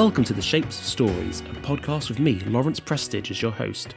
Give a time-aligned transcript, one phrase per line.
[0.01, 3.95] Welcome to the Shapes of Stories, a podcast with me, Lawrence Prestige, as your host.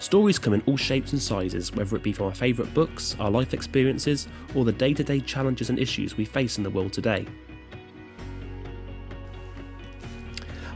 [0.00, 3.32] Stories come in all shapes and sizes, whether it be from our favourite books, our
[3.32, 6.92] life experiences, or the day to day challenges and issues we face in the world
[6.92, 7.26] today.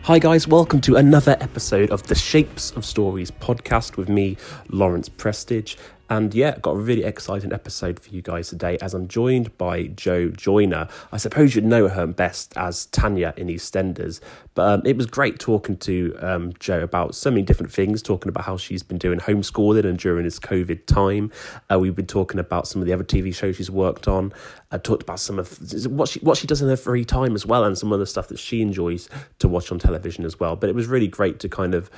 [0.02, 4.36] Hi, guys, welcome to another episode of the Shapes of Stories podcast with me,
[4.70, 5.76] Lawrence Prestige.
[6.12, 9.84] And yeah, got a really exciting episode for you guys today as I'm joined by
[9.84, 10.86] Jo Joyner.
[11.10, 14.20] I suppose you'd know her best as Tanya in EastEnders,
[14.52, 18.28] but um, it was great talking to um, Jo about so many different things, talking
[18.28, 21.32] about how she's been doing homeschooling and during this COVID time.
[21.72, 24.34] Uh, we've been talking about some of the other TV shows she's worked on.
[24.70, 27.34] I uh, talked about some of what she what she does in her free time
[27.34, 30.56] as well, and some other stuff that she enjoys to watch on television as well.
[30.56, 31.90] But it was really great to kind of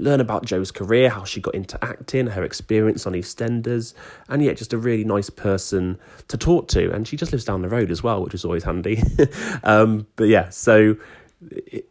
[0.00, 3.94] learn about Jo's career, how she got into acting, her experience on EastEnders,
[4.28, 5.98] and yet just a really nice person
[6.28, 6.90] to talk to.
[6.90, 9.02] And she just lives down the road as well, which is always handy.
[9.62, 10.96] um, but yeah, so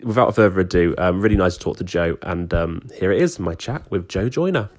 [0.03, 3.39] without further ado, um, really nice to talk to Jo, And um, here it is,
[3.39, 4.69] my chat with Jo Joyner.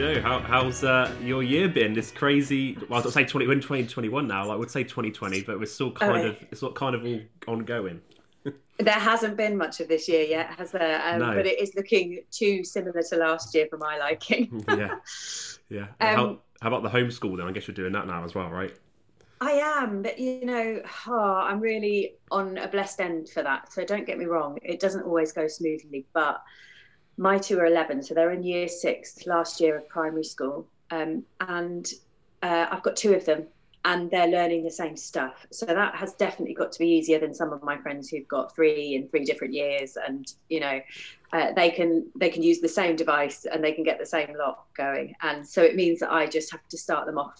[0.00, 1.92] Jo, how, how's uh, your year been?
[1.92, 2.74] This crazy.
[2.88, 4.46] Well, I'd say 20, 2021 now.
[4.46, 7.20] Like, I would say 2020, but we're still kind of it's not kind of all
[7.46, 8.00] ongoing.
[8.78, 11.02] there hasn't been much of this year yet, has there?
[11.04, 11.34] Um, no.
[11.34, 14.64] But it is looking too similar to last year for my liking.
[14.68, 14.94] yeah,
[15.68, 15.88] yeah.
[16.00, 17.46] Um, how, how about the homeschool then?
[17.46, 18.74] I guess you're doing that now as well, right?
[19.42, 23.70] I am, but you know, oh, I'm really on a blessed end for that.
[23.70, 26.42] So don't get me wrong; it doesn't always go smoothly, but
[27.20, 30.66] my two are 11, so they're in year six, last year of primary school.
[30.90, 31.86] Um, and
[32.42, 33.46] uh, I've got two of them,
[33.84, 35.46] and they're learning the same stuff.
[35.50, 38.54] So that has definitely got to be easier than some of my friends who've got
[38.54, 40.80] three in three different years, and you know,
[41.34, 44.34] uh, they can they can use the same device and they can get the same
[44.38, 45.14] lot going.
[45.20, 47.38] And so it means that I just have to start them off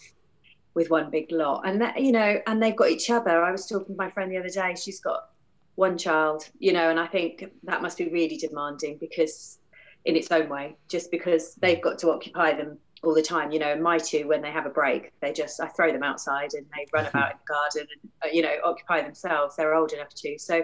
[0.75, 3.43] with one big lot, and that you know, and they've got each other.
[3.43, 5.31] I was talking to my friend the other day; she's got
[5.77, 9.60] one child, you know, and I think that must be really demanding because
[10.05, 11.83] in its own way, just because they've mm.
[11.83, 13.51] got to occupy them all the time.
[13.51, 16.55] You know, my two, when they have a break, they just I throw them outside
[16.55, 19.57] and they run about in the garden and uh, you know occupy themselves.
[19.57, 20.39] They're old enough to.
[20.39, 20.63] So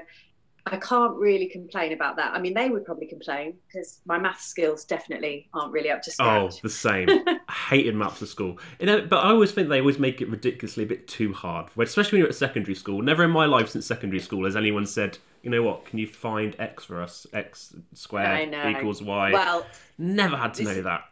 [0.68, 2.34] I can't really complain about that.
[2.34, 6.10] I mean, they would probably complain because my math skills definitely aren't really up to
[6.10, 6.54] oh, scratch.
[6.54, 7.08] Oh, the same.
[7.48, 8.58] I hated maths at school.
[8.80, 11.68] You know, but I always think they always make it ridiculously a bit too hard,
[11.78, 13.00] especially when you're at secondary school.
[13.00, 16.08] Never in my life since secondary school has anyone said, you know what, can you
[16.08, 17.28] find x for us?
[17.32, 19.32] X squared equals y.
[19.32, 19.64] Well,
[19.98, 21.04] never had to know that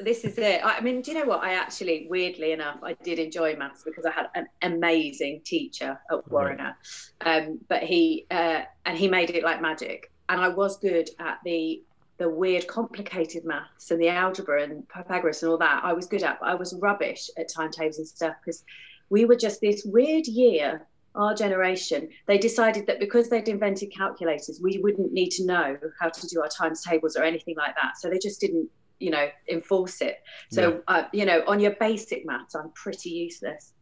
[0.00, 0.60] this is it.
[0.64, 1.42] I mean, do you know what?
[1.42, 6.30] I actually, weirdly enough, I did enjoy maths because I had an amazing teacher at
[6.30, 6.76] Warriner,
[7.22, 10.10] um, but he uh, and he made it like magic.
[10.28, 11.82] And I was good at the
[12.18, 15.84] the weird, complicated maths and the algebra and Pythagoras and all that.
[15.84, 18.64] I was good at, but I was rubbish at timetables and stuff because
[19.10, 20.86] we were just this weird year.
[21.14, 26.10] Our generation, they decided that because they'd invented calculators, we wouldn't need to know how
[26.10, 27.96] to do our times tables or anything like that.
[27.96, 30.94] So they just didn't you know enforce it so yeah.
[30.94, 33.72] uh, you know on your basic maths i'm pretty useless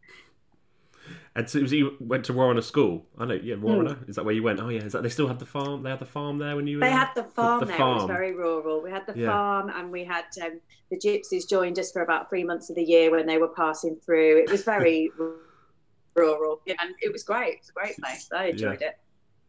[1.37, 3.07] and so you went to Warriner School.
[3.19, 3.97] I know, yeah, Warriner.
[3.97, 4.09] Mm.
[4.09, 4.61] Is that where you went?
[4.61, 4.83] Oh, yeah.
[4.83, 5.83] Is that they still have the farm?
[5.83, 6.85] They had the farm there when you were.
[6.85, 7.79] They had the farm the, the there.
[7.79, 7.99] Farm.
[7.99, 8.81] It was very rural.
[8.81, 9.27] We had the yeah.
[9.27, 12.85] farm, and we had um, the gypsies joined us for about three months of the
[12.85, 14.39] year when they were passing through.
[14.39, 15.11] It was very
[16.15, 17.55] rural, and it was great.
[17.55, 18.29] It was a great place.
[18.33, 18.89] I enjoyed yeah.
[18.89, 18.99] it.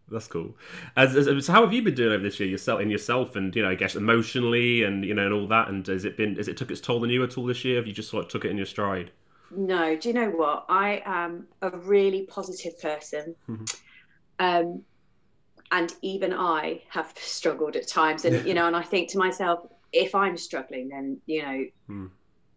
[0.09, 0.55] That's cool.
[0.95, 3.55] As, as, so how have you been doing over this year yourself in yourself and
[3.55, 6.35] you know I guess emotionally and you know and all that and has it been
[6.35, 7.77] has it took its toll on you at all this year?
[7.77, 9.11] Have you just sort of took it in your stride?
[9.51, 10.65] No, do you know what?
[10.69, 13.35] I am a really positive person.
[13.49, 13.63] Mm-hmm.
[14.39, 14.83] Um,
[15.71, 18.25] and even I have struggled at times.
[18.25, 22.09] And, you know, and I think to myself, if I'm struggling, then, you know, mm.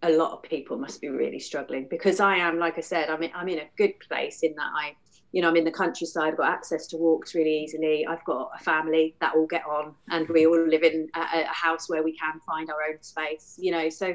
[0.02, 3.22] a lot of people must be really struggling because I am, like I said, I'm
[3.22, 4.94] in, I'm in a good place in that I,
[5.32, 8.06] you know, I'm in the countryside, I've got access to walks really easily.
[8.06, 11.46] I've got a family that all get on and we all live in a, a
[11.46, 14.14] house where we can find our own space, you know, so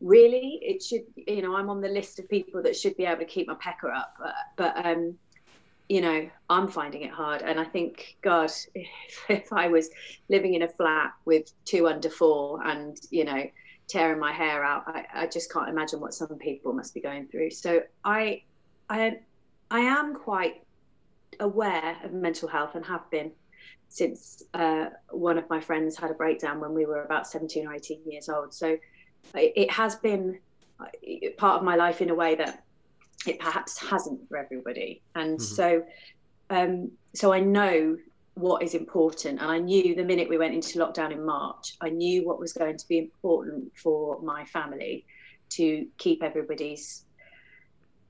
[0.00, 3.18] really it should you know i'm on the list of people that should be able
[3.18, 5.14] to keep my pecker up but, but um
[5.88, 7.42] you know i'm finding it hard.
[7.42, 8.88] And i think god if,
[9.28, 9.88] if i was
[10.28, 13.44] living in a flat with two under four and you know
[13.86, 17.26] tearing my hair out I, I just can't imagine what some people must be going
[17.28, 17.50] through.
[17.50, 18.42] So i
[18.88, 19.18] i
[19.74, 20.56] i am quite
[21.40, 23.30] aware of mental health and have been
[23.88, 27.74] since uh, one of my friends had a breakdown when we were about 17 or
[27.74, 28.52] 18 years old.
[28.52, 28.76] So
[29.34, 30.40] it has been
[30.80, 30.86] uh,
[31.38, 32.64] part of my life in a way that
[33.26, 35.00] it perhaps hasn't for everybody.
[35.14, 35.42] And mm-hmm.
[35.42, 35.84] so
[36.50, 37.96] um, so i know
[38.34, 39.40] what is important.
[39.40, 42.52] And i knew the minute we went into lockdown in march i knew what was
[42.52, 45.06] going to be important for my family
[45.50, 47.03] to keep everybody's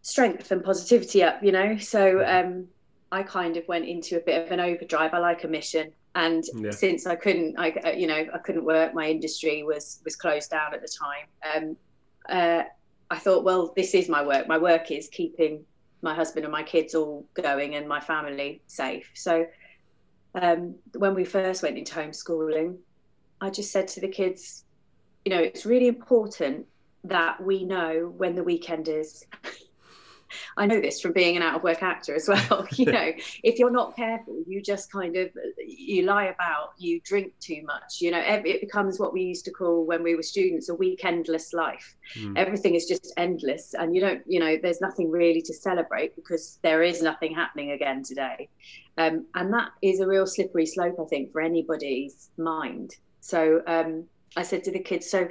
[0.04, 1.76] strength and positivity up you know?
[1.78, 2.68] So um,
[3.10, 5.14] i kind of went into a bit of an overdrive.
[5.14, 5.92] I like a mission.
[6.14, 6.70] And yeah.
[6.70, 10.50] since i couldn't i uh, you know i couldn't work my industry was was closed
[10.50, 11.26] down at the time.
[11.50, 11.76] Um,
[12.28, 12.62] uh,
[13.10, 14.46] i thought well this is my work.
[14.46, 15.64] My work is keeping
[16.02, 19.10] my husband and my kids all going and my family safe.
[19.14, 19.46] So
[20.34, 22.76] um, when we first went into homeschooling
[23.40, 24.64] i just said to the kids
[25.24, 26.66] you know it's really important
[27.04, 29.24] that we know when the weekend is
[30.56, 32.66] I know this from being an out of work actor as well.
[32.72, 33.12] you know,
[33.42, 38.00] if you're not careful, you just kind of you lie about, you drink too much.
[38.00, 41.52] You know, it becomes what we used to call when we were students a weekendless
[41.52, 41.96] life.
[42.16, 42.36] Mm.
[42.36, 46.58] Everything is just endless, and you don't, you know, there's nothing really to celebrate because
[46.62, 48.48] there is nothing happening again today.
[48.96, 52.94] Um, and that is a real slippery slope, I think, for anybody's mind.
[53.20, 54.04] So um,
[54.36, 55.28] I said to the kids, so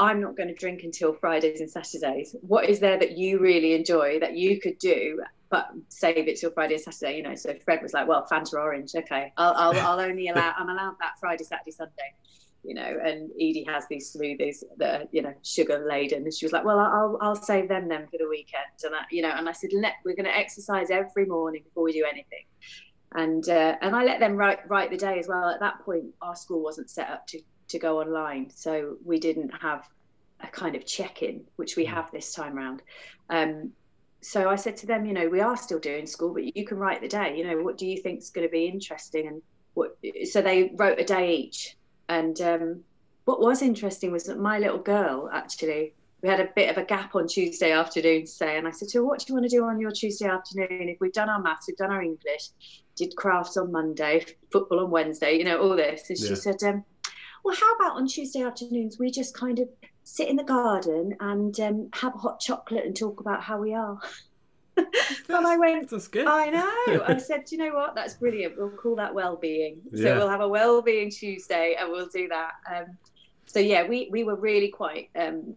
[0.00, 2.34] I'm not going to drink until Fridays and Saturdays.
[2.40, 6.50] What is there that you really enjoy that you could do, but save it till
[6.52, 7.18] Friday and Saturday?
[7.18, 8.92] You know, so Fred was like, well, Fanta Orange.
[8.94, 12.14] Okay, I'll, I'll, I'll only allow, I'm allowed that Friday, Saturday, Sunday.
[12.64, 16.24] You know, and Edie has these smoothies that are, you know, sugar laden.
[16.24, 18.64] And she was like, well, I'll, I'll save them then for the weekend.
[18.84, 21.84] And I, you know, and I said, let, we're going to exercise every morning before
[21.84, 22.44] we do anything
[23.16, 25.48] and uh, and I let them write write the day as well.
[25.48, 27.40] At that point, our school wasn't set up to
[27.70, 28.50] to go online.
[28.54, 29.88] So we didn't have
[30.42, 31.94] a kind of check in, which we mm.
[31.94, 32.82] have this time around.
[33.28, 33.72] Um,
[34.22, 36.78] so I said to them, you know, we are still doing school, but you can
[36.78, 37.36] write the day.
[37.36, 39.26] You know, what do you think is going to be interesting?
[39.28, 39.42] And
[39.74, 39.96] what?
[40.24, 41.76] So they wrote a day each.
[42.08, 42.80] And um,
[43.24, 45.94] what was interesting was that my little girl actually.
[46.22, 48.98] We had a bit of a gap on Tuesday afternoon today, and I said to
[48.98, 50.90] her, "What do you want to do on your Tuesday afternoon?
[50.90, 52.50] If we've done our maths, we've done our English,
[52.94, 56.28] did crafts on Monday, football on Wednesday, you know, all this." And yeah.
[56.28, 56.84] she said, um,
[57.44, 59.68] well, how about on Tuesday afternoons we just kind of
[60.04, 63.98] sit in the garden and um, have hot chocolate and talk about how we are?
[64.76, 66.26] and I went, that's good.
[66.26, 67.04] I know.
[67.06, 67.94] I said, Do you know what?
[67.94, 68.56] That's brilliant.
[68.56, 69.80] We'll call that well-being.
[69.94, 70.16] So yeah.
[70.16, 72.52] we'll have a well-being Tuesday, and we'll do that.
[72.72, 72.96] Um,
[73.46, 75.10] so yeah, we we were really quite.
[75.16, 75.54] Um,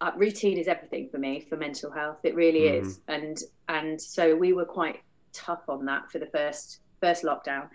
[0.00, 2.18] uh, routine is everything for me for mental health.
[2.24, 2.82] It really mm.
[2.82, 3.38] is, and
[3.68, 5.00] and so we were quite
[5.32, 7.68] tough on that for the first first lockdown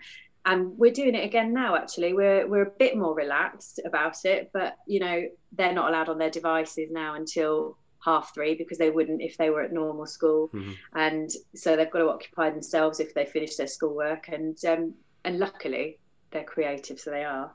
[0.46, 2.12] and we're doing it again now actually.
[2.12, 6.18] We're we're a bit more relaxed about it but you know they're not allowed on
[6.18, 10.48] their devices now until half three because they wouldn't if they were at normal school.
[10.48, 10.72] Mm-hmm.
[10.94, 14.28] and so they've got to occupy themselves if they finish their schoolwork.
[14.28, 14.94] And um,
[15.24, 15.98] and luckily
[16.30, 17.54] they're creative so they are.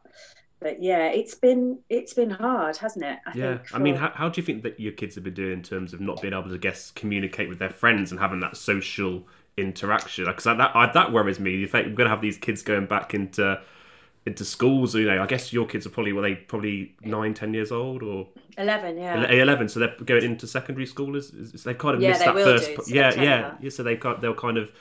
[0.59, 3.19] But yeah it's been it's been hard hasn't it?
[3.25, 3.57] I yeah.
[3.57, 3.75] for...
[3.75, 5.93] i mean how, how do you think that your kids have been doing in terms
[5.93, 9.27] of not being able to guess communicate with their friends and having that social
[9.57, 11.51] interaction because that that, that worries me.
[11.51, 13.61] You think we're going to have these kids going back into
[14.25, 14.95] into schools.
[14.95, 18.03] You know, I guess your kids are probably were they probably nine, ten years old
[18.03, 19.69] or eleven, yeah, eleven.
[19.69, 21.15] So they're going into secondary school.
[21.15, 22.89] Is, is they've kind of yeah, missed that first.
[22.89, 23.69] yeah, yeah, yeah.
[23.69, 24.71] So they've got they'll kind of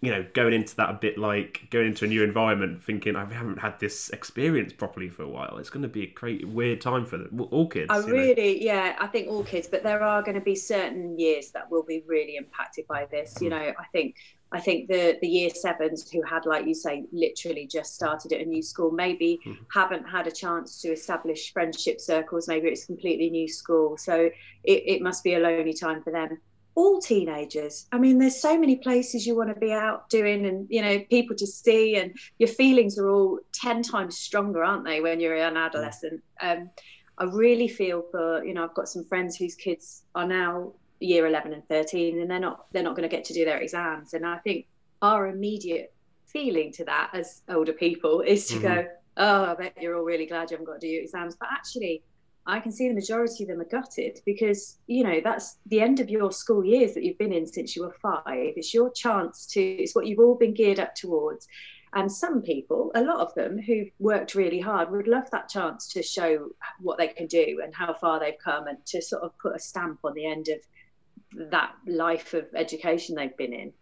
[0.00, 3.30] you know, going into that a bit like going into a new environment, thinking I
[3.32, 5.58] haven't had this experience properly for a while.
[5.58, 7.88] It's going to be a great weird time for them, all kids.
[7.90, 8.64] I really, know.
[8.64, 11.82] yeah, I think all kids, but there are going to be certain years that will
[11.82, 13.36] be really impacted by this.
[13.42, 13.56] You hmm.
[13.56, 14.16] know, I think
[14.52, 18.40] I think the the year sevens who had, like you say, literally just started at
[18.40, 19.62] a new school, maybe mm-hmm.
[19.72, 22.48] haven't had a chance to establish friendship circles.
[22.48, 24.30] Maybe it's completely new school, so
[24.64, 26.40] it, it must be a lonely time for them.
[26.74, 27.86] All teenagers.
[27.92, 31.00] I mean, there's so many places you want to be out doing and, you know,
[31.10, 35.36] people to see, and your feelings are all 10 times stronger, aren't they, when you're
[35.36, 36.22] an adolescent?
[36.40, 36.70] Um,
[37.18, 41.26] I really feel for, you know, I've got some friends whose kids are now year
[41.26, 44.12] 11 and 13 and they're not they're not going to get to do their exams
[44.12, 44.66] and i think
[45.00, 45.92] our immediate
[46.26, 48.82] feeling to that as older people is to mm-hmm.
[48.82, 48.86] go
[49.16, 51.48] oh i bet you're all really glad you haven't got to do your exams but
[51.50, 52.02] actually
[52.46, 56.00] I can see the majority of them are gutted because you know that's the end
[56.00, 58.24] of your school years that you've been in since you were five.
[58.56, 59.60] It's your chance to.
[59.60, 61.46] It's what you've all been geared up towards.
[61.92, 65.88] And some people, a lot of them who worked really hard, would love that chance
[65.88, 69.36] to show what they can do and how far they've come, and to sort of
[69.38, 73.72] put a stamp on the end of that life of education they've been in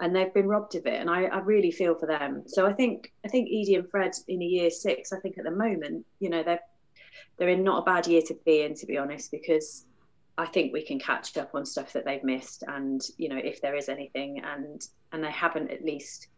[0.00, 2.72] and they've been robbed of it and I, I, really feel for them so i
[2.72, 6.04] think i think edie and fred in a year six i think at the moment
[6.18, 6.60] you know they're
[7.36, 9.86] they're in not a bad year to be in, to be honest, because
[10.36, 13.60] I think we can catch up on stuff that they've missed, and you know if
[13.60, 16.28] there is anything, and and they haven't at least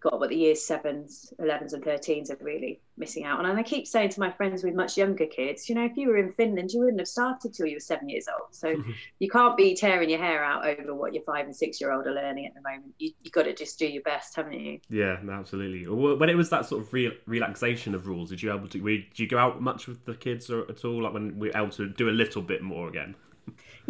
[0.00, 3.46] got what the years sevens, elevens, and thirteens are really missing out on.
[3.46, 6.08] And I keep saying to my friends with much younger kids, you know, if you
[6.08, 8.54] were in Finland, you wouldn't have started till you were seven years old.
[8.54, 8.82] So
[9.18, 12.06] you can't be tearing your hair out over what your five and six year old
[12.06, 12.94] are learning at the moment.
[12.98, 14.80] You you got to just do your best, haven't you?
[14.88, 15.86] Yeah, absolutely.
[15.86, 18.78] When it was that sort of re- relaxation of rules, did you able to?
[18.80, 21.02] Did you go out much with the kids or at all?
[21.02, 23.14] Like when we were able to do a little bit more again?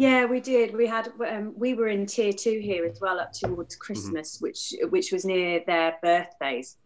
[0.01, 0.75] Yeah, we did.
[0.75, 3.81] We had um, we were in tier two here as well, up towards mm-hmm.
[3.81, 4.45] Christmas, mm-hmm.
[4.45, 6.77] which which was near their birthdays.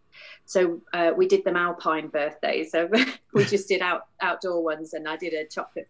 [0.44, 2.72] So uh, we did them Alpine birthdays.
[2.72, 2.90] So
[3.34, 5.88] we just did out outdoor ones, and I did a chocolate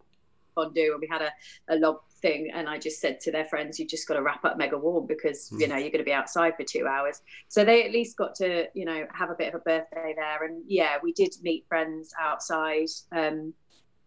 [0.54, 1.32] fondue, and we had a,
[1.68, 2.52] a log thing.
[2.54, 5.06] And I just said to their friends, "You just got to wrap up mega warm
[5.08, 5.60] because mm.
[5.60, 8.36] you know you're going to be outside for two hours." So they at least got
[8.36, 10.44] to you know have a bit of a birthday there.
[10.44, 12.90] And yeah, we did meet friends outside.
[13.10, 13.52] Um,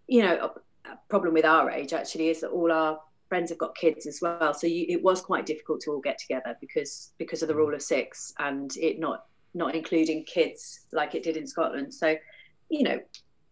[0.07, 0.53] you know,
[0.85, 2.99] a problem with our age actually is that all our
[3.29, 4.53] friends have got kids as well.
[4.53, 7.57] So you, it was quite difficult to all get together because because of the mm.
[7.57, 11.93] rule of six and it not not including kids like it did in Scotland.
[11.93, 12.17] So
[12.69, 12.99] you know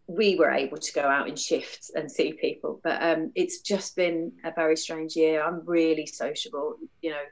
[0.07, 2.79] we were able to go out in shifts and see people.
[2.84, 5.43] But um, it's just been a very strange year.
[5.43, 7.24] I'm really sociable you know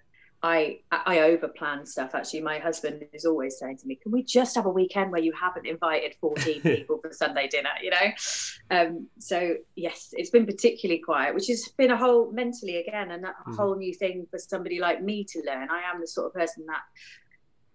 [0.46, 2.14] I I overplan stuff.
[2.14, 5.22] Actually, my husband is always saying to me, "Can we just have a weekend where
[5.22, 8.12] you haven't invited fourteen people for Sunday dinner?" You know.
[8.70, 13.26] Um, so yes, it's been particularly quiet, which has been a whole mentally again, and
[13.26, 13.56] a mm.
[13.56, 15.70] whole new thing for somebody like me to learn.
[15.72, 16.84] I am the sort of person that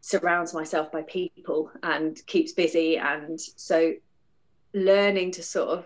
[0.00, 3.94] surrounds myself by people and keeps busy, and so
[4.74, 5.84] learning to sort of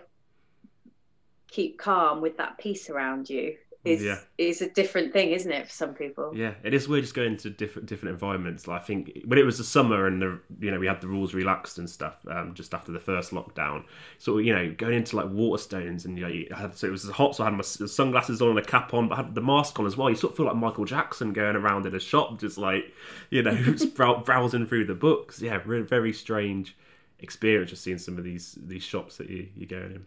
[1.49, 4.19] keep calm with that peace around you is yeah.
[4.39, 6.33] is a different thing, isn't it, for some people?
[6.35, 8.67] Yeah, it is weird just going to different different environments.
[8.67, 11.09] Like, I think when it was the summer and the you know we had the
[11.09, 13.85] rules relaxed and stuff um, just after the first lockdown.
[14.19, 17.09] So you know going into like Waterstones and you know you had, so it was
[17.11, 19.43] hot, so I had my sunglasses on and a cap on, but I had the
[19.43, 20.09] mask on as well.
[20.09, 22.93] You sort of feel like Michael Jackson going around in a shop, just like
[23.31, 23.75] you know
[24.25, 25.43] browsing through the books.
[25.43, 26.77] Yeah, very strange
[27.21, 30.07] experience just seeing some of these these shops that you you're going in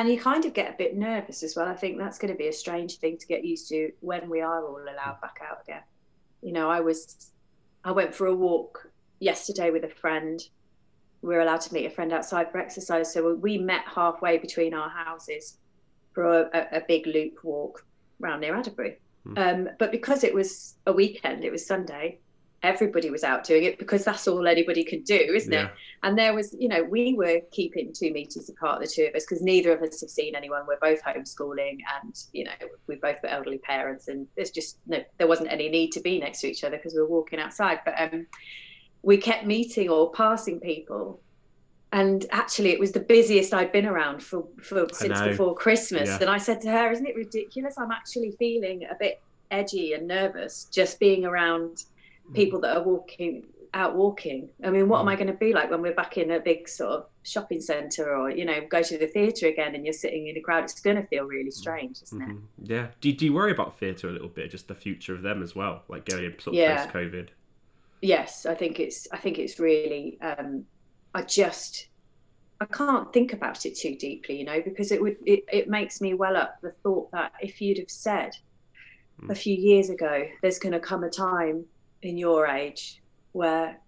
[0.00, 1.66] and you kind of get a bit nervous as well.
[1.66, 4.42] I think that's going to be a strange thing to get used to when we
[4.42, 5.82] are all allowed back out again.
[6.42, 7.30] You know, I was,
[7.82, 10.40] I went for a walk yesterday with a friend.
[11.22, 14.74] We were allowed to meet a friend outside for exercise, so we met halfway between
[14.74, 15.56] our houses
[16.12, 17.86] for a, a big loop walk
[18.22, 18.96] around near Adderbury.
[19.26, 19.38] Mm.
[19.38, 22.18] Um, but because it was a weekend, it was Sunday
[22.62, 25.66] everybody was out doing it because that's all anybody could do, isn't yeah.
[25.66, 25.70] it?
[26.02, 29.24] And there was, you know, we were keeping two meters apart, the two of us,
[29.24, 30.62] because neither of us have seen anyone.
[30.66, 32.52] We're both homeschooling, and you know,
[32.86, 36.18] we've both got elderly parents, and there's just no, there wasn't any need to be
[36.18, 37.80] next to each other because we were walking outside.
[37.84, 38.26] But um,
[39.02, 41.20] we kept meeting or passing people.
[41.92, 46.08] And actually, it was the busiest I'd been around for, for since before Christmas.
[46.08, 46.18] Yeah.
[46.20, 47.78] And I said to her, "Isn't it ridiculous?
[47.78, 49.20] I'm actually feeling a bit
[49.50, 51.84] edgy and nervous just being around
[52.34, 54.48] people that are walking out walking.
[54.64, 55.18] I mean, what am I mm.
[55.18, 58.30] going to be like when we're back in a big sort of shopping centre or,
[58.30, 60.64] you know, go to the theatre again and you're sitting in a crowd?
[60.64, 62.64] It's going to feel really strange, isn't mm-hmm.
[62.64, 62.70] it?
[62.70, 62.86] Yeah.
[63.00, 65.54] Do, do you worry about theatre a little bit, just the future of them as
[65.54, 66.86] well, like going sort of yeah.
[66.86, 67.28] post COVID?
[68.00, 70.64] Yes, I think it's, I think it's really, um,
[71.14, 71.88] I just,
[72.60, 76.00] I can't think about it too deeply, you know, because it would, it, it makes
[76.00, 78.34] me well up the thought that if you'd have said
[79.20, 79.30] mm.
[79.30, 81.66] a few years ago, there's going to come a time
[82.02, 83.78] in your age where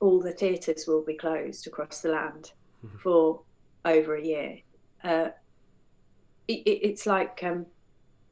[0.00, 2.52] all the theatres will be closed across the land
[2.84, 2.96] mm-hmm.
[2.98, 3.42] for
[3.84, 4.58] over a year.
[5.04, 5.28] Uh,
[6.48, 7.66] it, it's like um,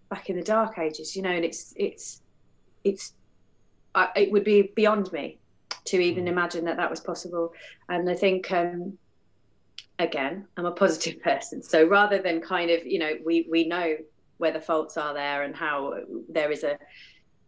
[0.08, 2.22] back in the dark ages, you know, and it's it's
[2.84, 3.14] it's
[3.94, 5.38] uh, it would be beyond me
[5.84, 6.28] to even mm.
[6.28, 7.52] imagine that that was possible.
[7.88, 8.98] And I think um,
[9.98, 13.96] again, I'm a positive person, so rather than kind of you know we we know
[14.38, 15.94] where the faults are there and how
[16.28, 16.78] there is a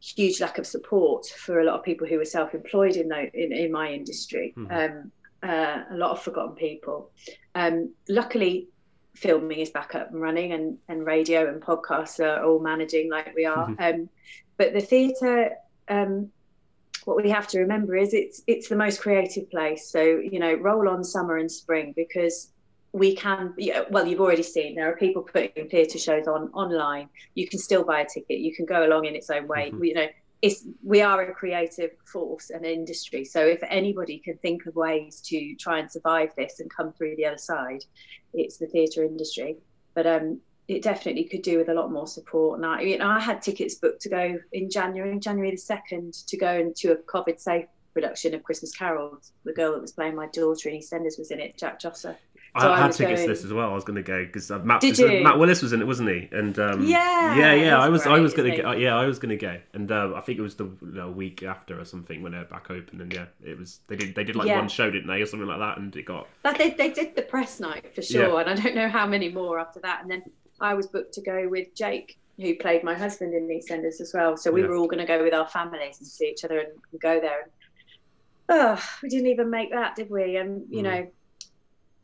[0.00, 3.72] huge lack of support for a lot of people who are self-employed in in, in
[3.72, 4.54] my industry.
[4.56, 4.72] Mm-hmm.
[4.72, 7.10] Um, uh, a lot of forgotten people.
[7.54, 8.68] Um, luckily,
[9.14, 13.34] filming is back up and running, and, and radio and podcasts are all managing like
[13.34, 13.68] we are.
[13.68, 14.00] Mm-hmm.
[14.00, 14.08] Um,
[14.56, 15.52] but the theatre,
[15.88, 16.30] um,
[17.04, 19.90] what we have to remember is it's it's the most creative place.
[19.90, 22.52] So you know, roll on summer and spring because
[22.92, 23.54] we can
[23.90, 27.08] well you've already seen there are people putting theatre shows on online.
[27.34, 28.38] You can still buy a ticket.
[28.38, 29.70] You can go along in its own way.
[29.70, 29.84] Mm-hmm.
[29.84, 30.06] you know
[30.42, 33.24] it's we are a creative force and industry.
[33.24, 37.16] So if anybody can think of ways to try and survive this and come through
[37.16, 37.84] the other side
[38.32, 39.56] it's the theatre industry.
[39.94, 42.58] But um it definitely could do with a lot more support.
[42.58, 46.24] And I, you know, I had tickets booked to go in January January the 2nd
[46.26, 49.32] to go into a COVID safe production of Christmas Carols.
[49.44, 52.16] The girl that was playing my daughter in EastEnders was in it Jac Jossa
[52.58, 53.28] so I, I had tickets going...
[53.28, 53.70] this as well.
[53.70, 54.82] I was going to go because uh, Matt?
[54.82, 56.28] Matt Willis was in it, wasn't he?
[56.32, 57.78] And um, yeah, yeah, yeah.
[57.78, 58.72] I was, great, I was going to go.
[58.72, 61.10] Yeah, I was going to go, and uh, I think it was the you know,
[61.10, 63.80] week after or something when they're back open, and yeah, it was.
[63.86, 64.58] They did, they did like yeah.
[64.58, 66.26] one show, didn't they, or something like that, and it got.
[66.42, 68.40] That they, they did the press night for sure, yeah.
[68.40, 70.22] and I don't know how many more after that, and then
[70.60, 74.36] I was booked to go with Jake, who played my husband in EastEnders as well.
[74.36, 74.68] So we yeah.
[74.68, 77.20] were all going to go with our families and see each other and, and go
[77.20, 77.42] there.
[77.42, 77.50] And,
[78.48, 80.36] oh, we didn't even make that, did we?
[80.36, 80.84] And you mm.
[80.84, 81.10] know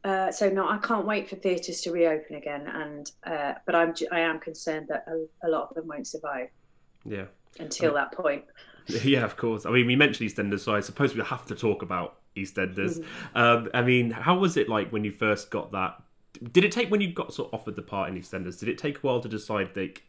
[0.07, 3.93] uh, so no, I can't wait for theatres to reopen again, and uh, but I'm
[4.13, 6.49] I am concerned that a, a, lot of them won't survive.
[7.05, 7.25] Yeah.
[7.59, 8.45] Until that point.
[9.03, 9.67] Yeah, of course.
[9.67, 13.01] I mean, we mentioned EastEnders, so I suppose we have to talk about EastEnders.
[13.01, 13.37] Mm-hmm.
[13.37, 16.01] Um, I mean, how was it like when you first got that?
[16.53, 18.61] Did it take when you got sort of offered the part in EastEnders?
[18.61, 20.01] Did it take a while to decide that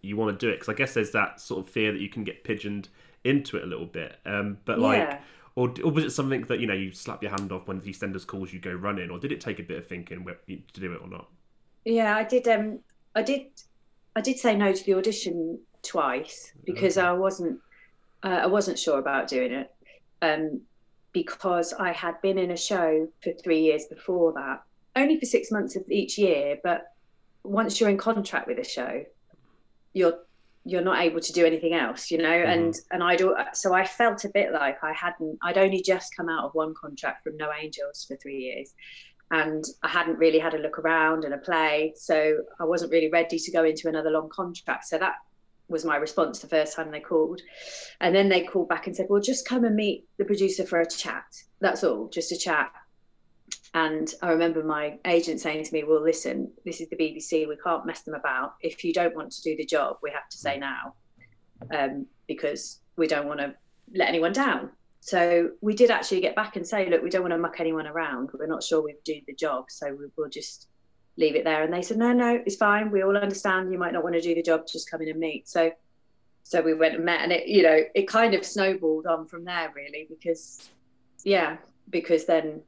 [0.00, 0.56] you want to do it?
[0.56, 2.88] Because I guess there's that sort of fear that you can get pigeoned
[3.22, 4.16] into it a little bit.
[4.26, 4.98] Um, but like.
[4.98, 5.20] Yeah
[5.56, 7.92] or, or was it something that you know you slap your hand off when the
[7.92, 10.92] EastEnders calls you go running, or did it take a bit of thinking to do
[10.92, 11.28] it or not?
[11.84, 12.48] Yeah, I did.
[12.48, 12.80] Um,
[13.14, 13.46] I did.
[14.16, 17.06] I did say no to the audition twice because okay.
[17.06, 17.60] I wasn't.
[18.22, 19.72] Uh, I wasn't sure about doing it,
[20.22, 20.60] um,
[21.12, 24.62] because I had been in a show for three years before that,
[24.96, 26.58] only for six months of each year.
[26.64, 26.92] But
[27.44, 29.04] once you're in contract with a show,
[29.92, 30.18] you're
[30.64, 32.24] you're not able to do anything else you know?
[32.24, 32.50] Mm-hmm.
[32.50, 36.16] and and i do so i felt a bit like i hadn't i'd only just
[36.16, 38.74] come out of one contract from no angels for three years.
[39.30, 43.10] And i hadn't really had a look around and a play so i wasn't really
[43.10, 44.86] ready to go into another long contract.
[44.86, 45.14] So that
[45.68, 47.40] was my response the first time they called.
[48.00, 50.80] And then they called back and said well just come and meet the producer for
[50.80, 51.24] a chat.
[51.60, 52.70] That's all just a chat
[53.74, 57.48] and I remember my agent saying to me, Well, listen, this is the BBC.
[57.48, 58.54] We can't mess them about.
[58.60, 60.94] If you don't want to do the job, we have to say now
[61.76, 63.54] um, because we don't want to
[63.92, 64.70] let anyone down.
[65.00, 67.88] So we did actually get back and say, Look, we don't want to muck anyone
[67.88, 68.30] around.
[68.32, 69.64] We're not sure we do the job.
[69.68, 70.68] So we, will just
[71.16, 71.64] leave it there.
[71.64, 72.92] And they said, No, no, it's fine.
[72.92, 74.68] We all understand you might not want to do the job.
[74.68, 75.48] Just come in and meet.
[75.48, 75.72] So
[76.44, 79.44] so we went and met and it you know it kind of snowballed on from
[79.44, 80.68] there really because
[81.24, 81.56] yeah
[81.88, 82.60] because then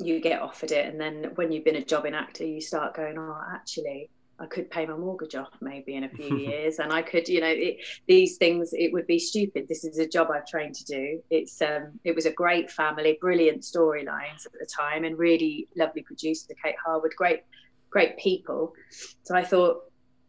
[0.00, 3.18] you get offered it and then when you've been a jobbing actor you start going
[3.18, 4.08] oh actually
[4.38, 7.40] i could pay my mortgage off maybe in a few years and i could you
[7.40, 9.66] know it, these things it would be stupid.
[9.68, 11.22] This is a job i've trained to do.
[11.30, 16.02] It's um it was a great family brilliant storylines at the time and really lovely
[16.02, 17.40] producer kate harwood great
[17.90, 18.74] great people.
[19.24, 19.82] So i thought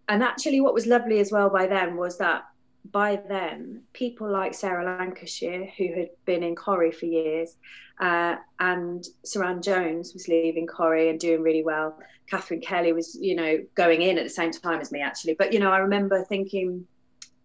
[0.08, 2.44] and actually what was lovely as well by then was that
[2.92, 7.56] by then, people like Sarah Lancashire, who had been in Corrie for years,
[8.00, 12.00] uh, and Suranne Jones was leaving Corrie and doing really well.
[12.30, 15.34] Katherine Kelly was, you know, going in at the same time as me, actually.
[15.34, 16.86] But, you know, I remember thinking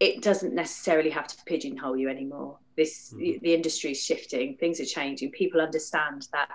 [0.00, 2.58] it doesn't necessarily have to pigeonhole you anymore.
[2.76, 3.42] This, mm-hmm.
[3.42, 5.30] the industry is shifting, things are changing.
[5.32, 6.48] People understand that,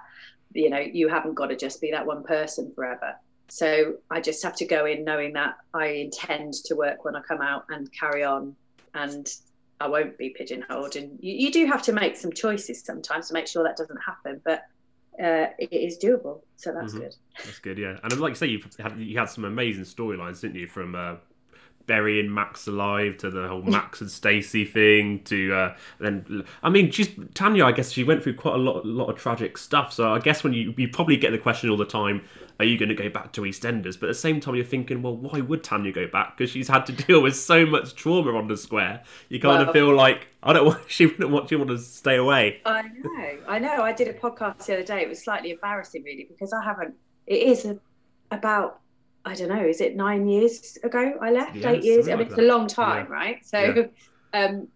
[0.53, 3.15] you know, you haven't got to just be that one person forever.
[3.49, 7.21] So I just have to go in knowing that I intend to work when I
[7.21, 8.55] come out and carry on
[8.93, 9.31] and
[9.79, 10.95] I won't be pigeonholed.
[10.95, 13.99] And you, you do have to make some choices sometimes to make sure that doesn't
[14.05, 14.65] happen, but
[15.21, 16.41] uh, it is doable.
[16.55, 17.03] So that's mm-hmm.
[17.03, 17.15] good.
[17.43, 17.97] That's good, yeah.
[18.03, 20.67] And like you say, you had you had some amazing storylines, didn't you?
[20.67, 21.15] From uh,
[21.89, 26.91] burying Max alive to the whole Max and Stacey thing to uh, then I mean
[26.91, 29.91] she's Tanya I guess she went through quite a lot a lot of tragic stuff
[29.91, 32.21] so I guess when you you probably get the question all the time
[32.59, 35.01] are you going to go back to EastEnders but at the same time you're thinking
[35.01, 38.35] well why would Tanya go back because she's had to deal with so much trauma
[38.37, 41.49] on the square you kind well, of feel like I don't want she wouldn't want
[41.51, 44.83] you want to stay away I know I know I did a podcast the other
[44.83, 46.93] day it was slightly embarrassing really because I haven't
[47.27, 47.77] it is a,
[48.31, 48.81] about
[49.25, 51.55] I don't know, is it nine years ago I left?
[51.55, 52.07] Yeah, eight years?
[52.07, 53.13] I mean, like it's a long time, yeah.
[53.13, 53.45] right?
[53.45, 53.59] So,
[54.33, 54.45] yeah.
[54.45, 54.67] um,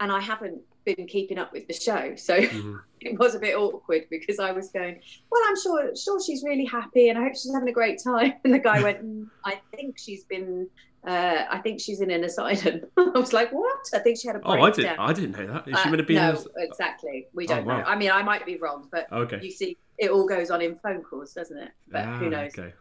[0.00, 2.76] and I haven't been keeping up with the show, so mm-hmm.
[3.04, 6.64] It was a bit awkward because I was going, "Well, I'm sure, sure she's really
[6.64, 9.60] happy, and I hope she's having a great time." And the guy went, mm, "I
[9.74, 10.68] think she's been."
[11.04, 12.82] Uh, I think she's in an asylum.
[12.96, 14.60] I was like, "What?" I think she had a breakdown.
[14.60, 14.98] Oh, I didn't.
[14.98, 15.68] I didn't know that.
[15.68, 16.14] Is she uh, going to be?
[16.14, 16.62] No, a...
[16.62, 17.26] exactly.
[17.34, 17.78] We don't oh, wow.
[17.78, 17.84] know.
[17.84, 19.40] I mean, I might be wrong, but okay.
[19.42, 21.70] you see, it all goes on in phone calls, doesn't it?
[21.88, 22.56] But ah, who knows?
[22.56, 22.72] Okay.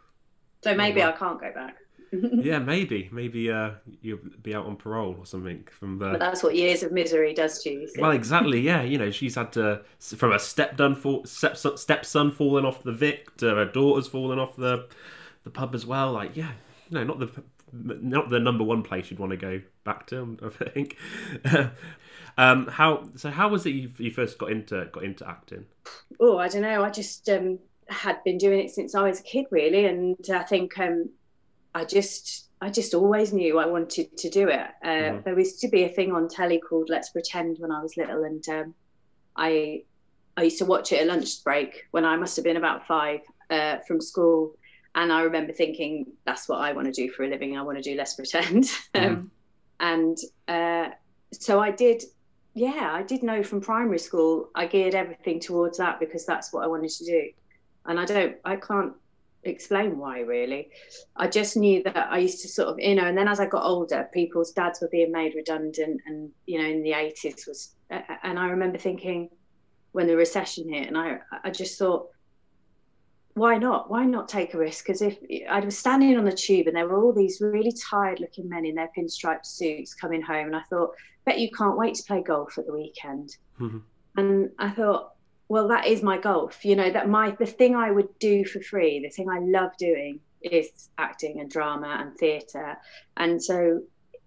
[0.63, 1.13] So maybe oh, wow.
[1.13, 1.77] I can't go back.
[2.11, 3.71] Yeah, maybe, maybe uh,
[4.01, 6.11] you'll be out on parole or something from the.
[6.11, 7.89] But that's what years of misery does to you.
[7.97, 8.59] Well, exactly.
[8.59, 12.91] Yeah, you know, she's had to from a stepdon fall, step, stepson falling off the
[12.91, 14.87] Vic to her daughter's falling off the
[15.43, 16.11] the pub as well.
[16.11, 16.51] Like, yeah,
[16.89, 17.43] no, not the
[17.73, 20.37] not the number one place you'd want to go back to.
[20.43, 20.97] I think.
[22.37, 23.29] um, how so?
[23.29, 25.65] How was it you, you first got into got into acting?
[26.19, 26.83] Oh, I don't know.
[26.83, 30.43] I just um, had been doing it since I was a kid, really, and I
[30.43, 31.09] think um,
[31.73, 34.67] I just I just always knew I wanted to do it.
[34.83, 35.21] Uh, mm-hmm.
[35.23, 38.23] There used to be a thing on telly called Let's Pretend when I was little,
[38.23, 38.75] and um,
[39.35, 39.83] I
[40.37, 43.21] I used to watch it at lunch break when I must have been about five
[43.49, 44.55] uh, from school,
[44.95, 47.57] and I remember thinking that's what I want to do for a living.
[47.57, 49.05] I want to do Let's Pretend, mm-hmm.
[49.05, 49.31] um,
[49.79, 50.89] and uh,
[51.31, 52.03] so I did.
[52.53, 54.49] Yeah, I did know from primary school.
[54.53, 57.29] I geared everything towards that because that's what I wanted to do,
[57.85, 58.93] and I don't, I can't
[59.43, 60.69] explain why really.
[61.15, 63.45] I just knew that i used to sort of you know and then as i
[63.45, 67.75] got older people's dads were being made redundant and you know in the 80s was
[68.23, 69.29] and i remember thinking
[69.93, 72.07] when the recession hit and i i just thought
[73.33, 73.89] why not?
[73.89, 74.85] Why not take a risk?
[74.85, 75.17] Because if
[75.49, 78.65] i was standing on the tube and there were all these really tired looking men
[78.65, 80.91] in their pinstripe suits coming home and i thought
[81.25, 83.37] bet you can't wait to play golf at the weekend.
[83.59, 83.77] Mm-hmm.
[84.17, 85.13] and i thought
[85.51, 88.61] well that is my golf you know that my the thing i would do for
[88.61, 92.77] free the thing i love doing is acting and drama and theatre.
[93.17, 93.81] And so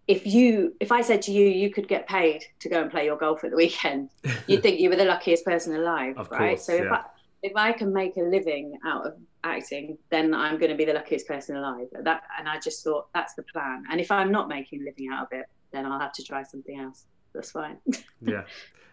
[0.06, 3.06] if you if i said to you you could get paid to go and play
[3.06, 4.10] your golf at the weekend
[4.46, 6.50] you'd think you were the luckiest person alive of right?
[6.50, 6.82] course, so yeah.
[6.82, 7.00] if i
[7.42, 10.92] if i can make a living out of acting then i'm going to be the
[10.92, 11.86] luckiest person alive.
[12.02, 13.84] That and i just thought that's the plan.
[13.90, 16.42] And if i'm not making a living out of it then i'll have to try
[16.42, 17.76] something else that's fine
[18.22, 18.44] yeah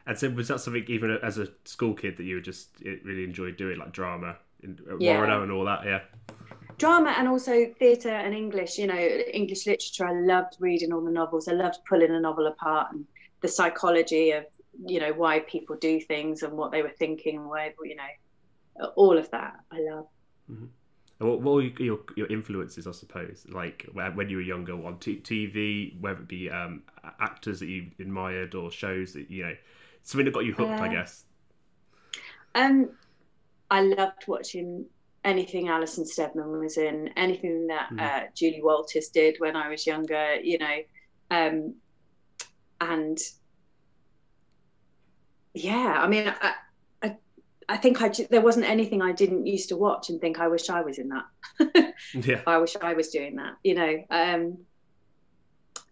[0.07, 3.57] And so, was that something even as a school kid that you just really enjoyed
[3.57, 5.41] doing, like drama, in, yeah.
[5.41, 5.85] and all that?
[5.85, 6.01] Yeah.
[6.77, 8.77] Drama and also theatre and English.
[8.77, 10.07] You know, English literature.
[10.07, 11.47] I loved reading all the novels.
[11.47, 13.05] I loved pulling a novel apart and
[13.41, 14.45] the psychology of
[14.85, 18.87] you know why people do things and what they were thinking and why you know
[18.95, 19.59] all of that.
[19.71, 20.07] I love.
[20.51, 20.65] Mm-hmm.
[21.21, 25.21] What, what were your, your influences, I suppose, like when you were younger on t-
[25.23, 26.83] TV, whether it be um,
[27.19, 29.55] actors that you admired or shows that you know
[30.03, 31.25] something that got you hooked, uh, I guess.
[32.55, 32.89] Um,
[33.69, 34.85] I loved watching
[35.23, 38.01] anything Alison Steadman was in, anything that mm.
[38.01, 40.77] uh, Julie Walters did when I was younger, you know,
[41.29, 41.75] um,
[42.81, 43.19] and
[45.53, 46.53] yeah, I mean, I,
[47.71, 50.69] I, think I there wasn't anything I didn't used to watch and think I wish
[50.69, 51.93] I was in that.
[52.13, 54.57] yeah, I wish I was doing that, you know, um,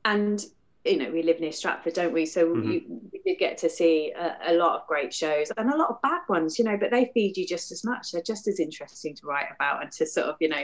[0.05, 0.45] and
[0.85, 2.25] you know, we live near Stratford, don't we?
[2.25, 2.69] So mm-hmm.
[2.69, 5.89] we, we, did get to see a, a, lot of great shows and a lot
[5.89, 8.11] of bad ones, you know, but they feed you just as much.
[8.11, 10.63] They're just as interesting to write about and to sort of, you know,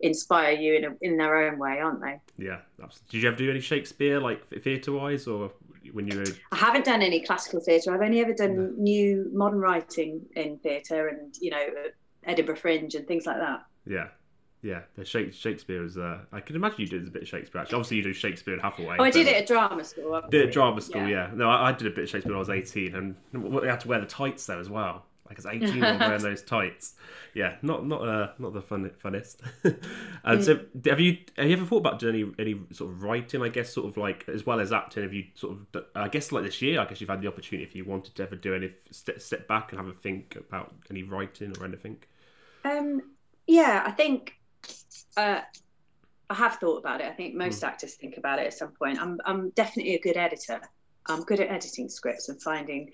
[0.00, 2.20] inspire you in a, in their own way, aren't they?
[2.36, 2.58] Yeah.
[2.82, 3.08] Absolutely.
[3.10, 5.50] Did you ever do any Shakespeare, like theatre wise, or
[5.92, 6.24] when you were?
[6.52, 7.94] I haven't done any classical theatre.
[7.94, 8.72] I've only ever done no.
[8.76, 11.66] new modern writing in theatre and, you know,
[12.24, 13.64] Edinburgh Fringe and things like that.
[13.86, 14.08] Yeah.
[14.62, 15.98] Yeah, Shakespeare is.
[15.98, 17.60] Uh, I can imagine you did a bit of Shakespeare.
[17.60, 18.96] Actually, obviously you do Shakespeare and Hathaway.
[18.98, 20.22] Oh, I did it at drama school.
[20.30, 21.28] Did at drama school, yeah.
[21.28, 21.30] yeah.
[21.34, 23.80] No, I, I, did a bit of Shakespeare when I was eighteen, and we had
[23.80, 25.04] to wear the tights there as well.
[25.28, 26.94] Like as eighteen, wearing those tights.
[27.32, 29.38] Yeah, not not uh, not the fun funnest.
[29.64, 30.44] and mm.
[30.44, 30.60] so,
[30.90, 33.42] have you have you ever thought about doing any any sort of writing?
[33.42, 35.02] I guess sort of like as well as acting.
[35.02, 36.78] Have you sort of I guess like this year?
[36.80, 39.48] I guess you've had the opportunity if you wanted to ever do any step step
[39.48, 41.96] back and have a think about any writing or anything.
[42.64, 43.00] Um.
[43.46, 44.34] Yeah, I think
[45.16, 45.40] uh,
[46.30, 47.06] I have thought about it.
[47.06, 47.68] I think most mm.
[47.68, 49.00] actors think about it at some point.
[49.00, 50.60] I'm I'm definitely a good editor.
[51.06, 52.90] I'm good at editing scripts and finding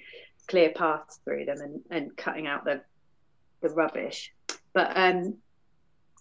[0.50, 2.82] clear paths through them and, and cutting out the
[3.62, 4.32] the rubbish.
[4.72, 5.36] But um,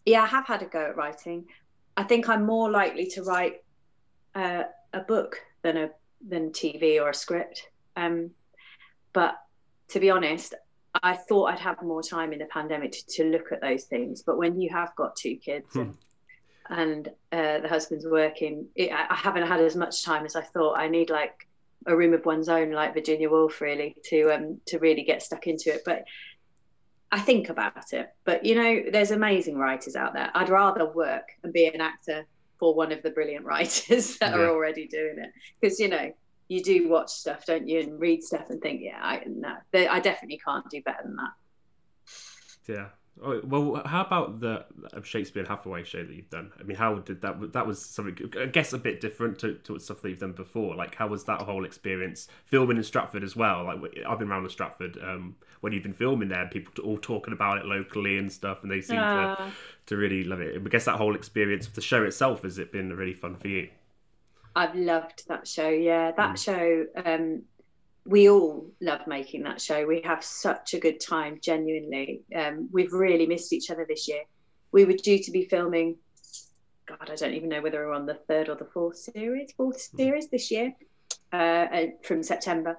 [0.06, 1.46] yeah, I have had a go at writing.
[1.98, 3.64] I think I'm more likely to write
[4.36, 4.64] uh,
[4.94, 5.90] a book than a
[6.28, 7.70] than TV or a script.
[7.96, 8.32] Um,
[9.14, 9.36] but
[9.90, 10.54] to be honest,
[11.02, 14.22] I thought I'd have more time in the pandemic to, to look at those things.
[14.22, 15.80] But when you have got two kids hmm.
[15.80, 15.98] and,
[16.70, 20.78] and uh, the husband's working, it, I haven't had as much time as I thought.
[20.78, 21.48] I need like
[21.86, 25.48] a room of one's own, like Virginia Woolf, really, to um, to really get stuck
[25.48, 25.82] into it.
[25.86, 26.06] But
[27.12, 28.14] I think about it.
[28.26, 30.32] But you know, there's amazing writers out there.
[30.34, 32.26] I'd rather work and be an actor
[32.60, 34.38] for one of the brilliant writers that yeah.
[34.38, 36.12] are already doing it, because you know
[36.48, 40.00] you do watch stuff, don't you, and read stuff and think, yeah, I no, I
[40.00, 41.32] definitely can't do better than that.
[42.68, 42.88] Yeah.
[43.22, 44.66] Oh, well, how about the
[45.04, 46.52] Shakespeare and Hathaway show that you've done?
[46.60, 47.52] I mean, how did that?
[47.54, 50.76] That was something, I guess, a bit different to, to stuff that you've done before.
[50.76, 53.66] Like, how was that whole experience filming in Stratford as well?
[53.66, 57.34] Like, I've been around the Stratford um, when you've been filming there, people all talking
[57.34, 59.36] about it locally and stuff, and they seem uh.
[59.36, 59.52] to
[59.88, 60.56] to really love it.
[60.56, 63.48] I guess that whole experience of the show itself has it been really fun for
[63.48, 63.70] you?
[64.56, 65.70] I've loved that show.
[65.70, 66.44] Yeah, that mm.
[66.44, 66.86] show.
[67.06, 67.44] Um,
[68.10, 69.86] we all love making that show.
[69.86, 72.24] We have such a good time, genuinely.
[72.36, 74.24] Um, we've really missed each other this year.
[74.72, 75.96] We were due to be filming,
[76.88, 79.90] God, I don't even know whether we're on the third or the fourth series, fourth
[79.92, 79.98] hmm.
[79.98, 80.74] series this year
[81.32, 81.68] uh,
[82.02, 82.78] from September.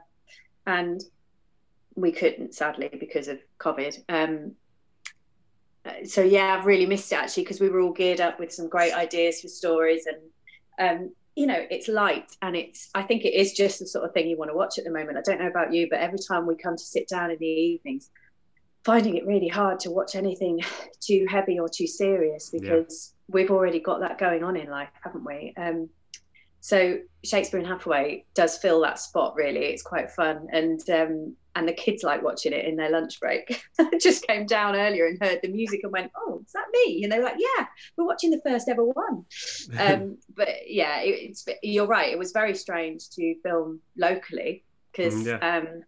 [0.66, 1.00] And
[1.94, 4.02] we couldn't, sadly, because of COVID.
[4.08, 4.56] Um,
[5.84, 8.52] uh, so, yeah, I've really missed it actually because we were all geared up with
[8.52, 13.24] some great ideas for stories and um, you know it's light and it's i think
[13.24, 15.22] it is just the sort of thing you want to watch at the moment i
[15.22, 18.10] don't know about you but every time we come to sit down in the evenings
[18.84, 20.60] finding it really hard to watch anything
[21.00, 23.34] too heavy or too serious because yeah.
[23.34, 25.88] we've already got that going on in life haven't we um,
[26.60, 29.60] so Shakespeare and Hathaway does fill that spot really.
[29.60, 33.62] It's quite fun, and um, and the kids like watching it in their lunch break.
[34.00, 37.10] Just came down earlier and heard the music and went, "Oh, is that me?" And
[37.10, 39.24] they're like, "Yeah, we're watching the first ever one."
[39.78, 42.12] Um, but yeah, it, it's you're right.
[42.12, 45.56] It was very strange to film locally because mm, yeah.
[45.56, 45.82] um,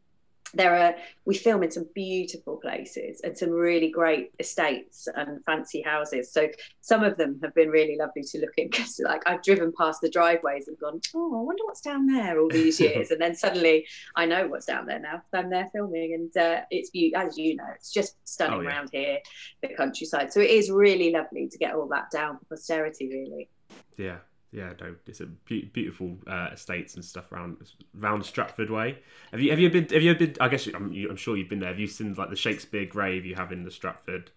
[0.54, 5.82] there are we film in some beautiful places and some really great estates and fancy
[5.82, 6.32] houses.
[6.32, 6.48] So
[6.80, 10.00] some of them have been really lovely to look in because like i've driven past
[10.00, 13.10] the driveways and gone oh i wonder what's down there all these years.
[13.10, 13.86] And then suddenly
[14.16, 17.66] i know what's down there now i'm there filming and uh, it's as you know
[17.74, 18.68] it's just stunning oh, yeah.
[18.68, 19.18] around here
[19.62, 20.32] the countryside.
[20.32, 23.48] So it is really lovely to get all that down for posterity really.
[23.96, 24.18] Yeah
[24.52, 27.56] yeah, no, it's a be- beautiful uh, estates and stuff around
[28.00, 28.98] around Stratford Way.
[29.30, 29.88] Have you have you been?
[29.88, 30.36] Have you been?
[30.40, 31.70] I guess I'm, I'm sure you've been there.
[31.70, 34.30] Have you seen like the Shakespeare grave you have in the Stratford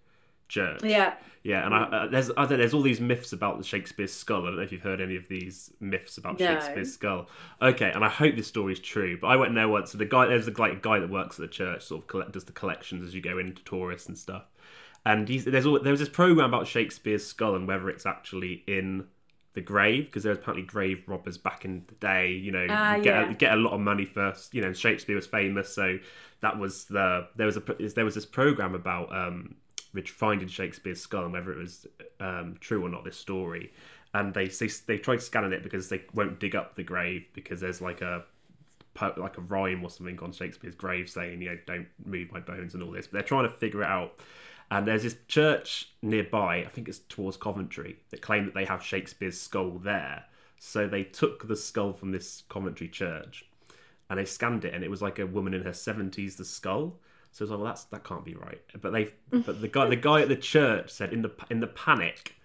[0.48, 0.82] Church?
[0.84, 1.66] Yeah, yeah.
[1.66, 4.44] And I, uh, there's I there's all these myths about the Shakespeare skull.
[4.44, 6.46] I don't know if you've heard any of these myths about no.
[6.46, 7.28] Shakespeare's skull.
[7.62, 9.18] Okay, and I hope this story is true.
[9.20, 9.92] But I went there once.
[9.92, 12.32] So the guy there's a like guy that works at the church, sort of collect,
[12.32, 14.46] does the collections as you go into tourists and stuff.
[15.08, 19.06] And he's, there's all, there's this program about Shakespeare's skull and whether it's actually in
[19.56, 22.32] the grave because there was apparently grave robbers back in the day.
[22.32, 23.32] You know, uh, get yeah.
[23.32, 24.54] a, get a lot of money first.
[24.54, 25.98] You know, Shakespeare was famous, so
[26.42, 27.64] that was the there was a
[27.96, 29.56] there was this program about um,
[30.06, 31.88] finding Shakespeare's skull and whether it was
[32.20, 33.04] um, true or not.
[33.04, 33.72] This story,
[34.14, 37.62] and they, they they tried scanning it because they won't dig up the grave because
[37.62, 38.26] there's like a
[39.18, 42.74] like a rhyme or something on Shakespeare's grave saying, you know, don't move my bones
[42.74, 43.08] and all this.
[43.08, 44.20] But they're trying to figure it out.
[44.72, 48.84] And there's this church nearby, I think it's towards Coventry, that claim that they have
[48.84, 50.26] Shakespeare's skull there.
[50.58, 53.46] So they took the skull from this Coventry church
[54.10, 57.00] and they scanned it, and it was like a woman in her seventies, the skull.
[57.32, 58.62] So it's like, well, that's that can't be right.
[58.80, 61.68] But they, but the guy, the guy at the church said in the in the
[61.68, 62.36] panic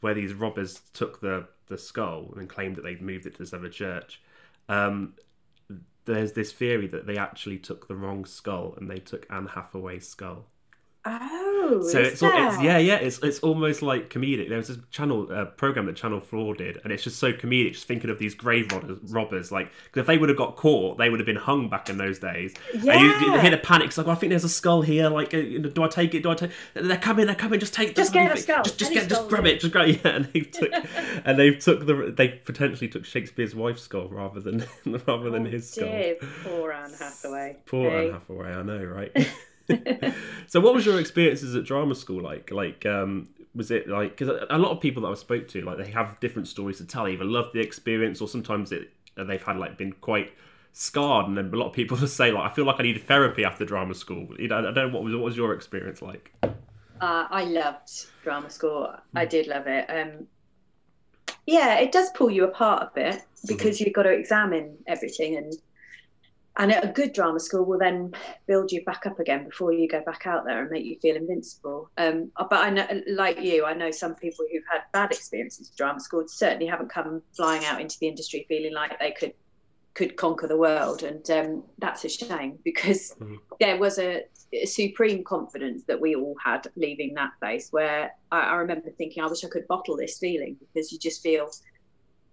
[0.00, 3.52] where these robbers took the the skull and claimed that they'd moved it to this
[3.52, 4.20] other church.
[4.68, 5.14] Um,
[6.04, 10.06] there's this theory that they actually took the wrong skull and they took Anne Hathaway's
[10.06, 10.46] skull.
[11.04, 12.96] Oh, so it's, it's, yeah, yeah.
[12.96, 14.48] It's it's almost like comedic.
[14.48, 17.72] There was this channel uh, program that Channel Four did, and it's just so comedic.
[17.72, 20.98] Just thinking of these grave robbers, robbers like because if they would have got caught,
[20.98, 22.54] they would have been hung back in those days.
[22.74, 22.92] Yeah.
[22.92, 23.88] And you, you hit a panic.
[23.88, 25.08] It's like, well, I think there's a skull here.
[25.08, 26.22] Like, uh, do I take it?
[26.22, 26.50] Do I take?
[26.74, 27.26] They're coming.
[27.26, 27.60] They're coming.
[27.60, 27.94] Just take.
[27.94, 28.62] Just get the skull.
[28.62, 29.08] Just, just get.
[29.08, 29.60] Just grab it.
[29.60, 29.96] Just grab it.
[30.04, 30.16] Yeah.
[30.16, 30.70] And they took.
[31.24, 32.12] and they took the.
[32.16, 34.66] They potentially took Shakespeare's wife's skull rather than
[35.06, 36.28] rather than oh, his dear, skull.
[36.44, 37.56] Poor Anne Hathaway.
[37.66, 38.06] Poor hey.
[38.08, 38.52] Anne Hathaway.
[38.52, 39.28] I know, right?
[40.46, 42.50] so what was your experiences at drama school like?
[42.50, 45.78] Like um, was it like because a lot of people that i spoke to like
[45.78, 47.08] they have different stories to tell.
[47.08, 50.32] Either love the experience or sometimes it they've had like been quite
[50.72, 51.26] scarred.
[51.26, 53.44] And then a lot of people just say like i feel like i needed therapy
[53.44, 54.28] after drama school.
[54.38, 56.32] You know i don't know what was what was your experience like?
[56.42, 58.94] Uh, i loved drama school.
[59.14, 59.30] I hmm.
[59.30, 59.86] did love it.
[59.88, 60.26] Um,
[61.46, 63.84] yeah it does pull you apart a bit because mm-hmm.
[63.84, 65.54] you've got to examine everything and
[66.58, 68.12] and a good drama school will then
[68.46, 71.16] build you back up again before you go back out there and make you feel
[71.16, 71.90] invincible.
[71.98, 75.76] Um, but I know, like you, I know some people who've had bad experiences with
[75.76, 79.34] drama school certainly haven't come flying out into the industry feeling like they could
[79.92, 83.36] could conquer the world, and um, that's a shame because mm-hmm.
[83.60, 87.68] there was a, a, supreme confidence that we all had leaving that place.
[87.70, 91.22] Where I, I remember thinking, I wish I could bottle this feeling because you just
[91.22, 91.50] feel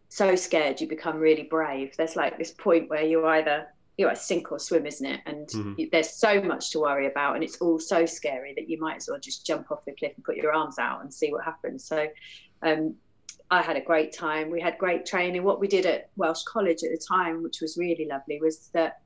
[0.09, 1.95] so scared you become really brave.
[1.97, 5.21] There's like this point where you either you know, sink or swim, isn't it?
[5.25, 5.83] And mm-hmm.
[5.91, 9.07] there's so much to worry about, and it's all so scary that you might as
[9.07, 11.85] well just jump off the cliff and put your arms out and see what happens.
[11.85, 12.07] So,
[12.63, 12.95] um,
[13.51, 14.49] I had a great time.
[14.49, 15.43] We had great training.
[15.43, 19.01] What we did at Welsh College at the time, which was really lovely, was that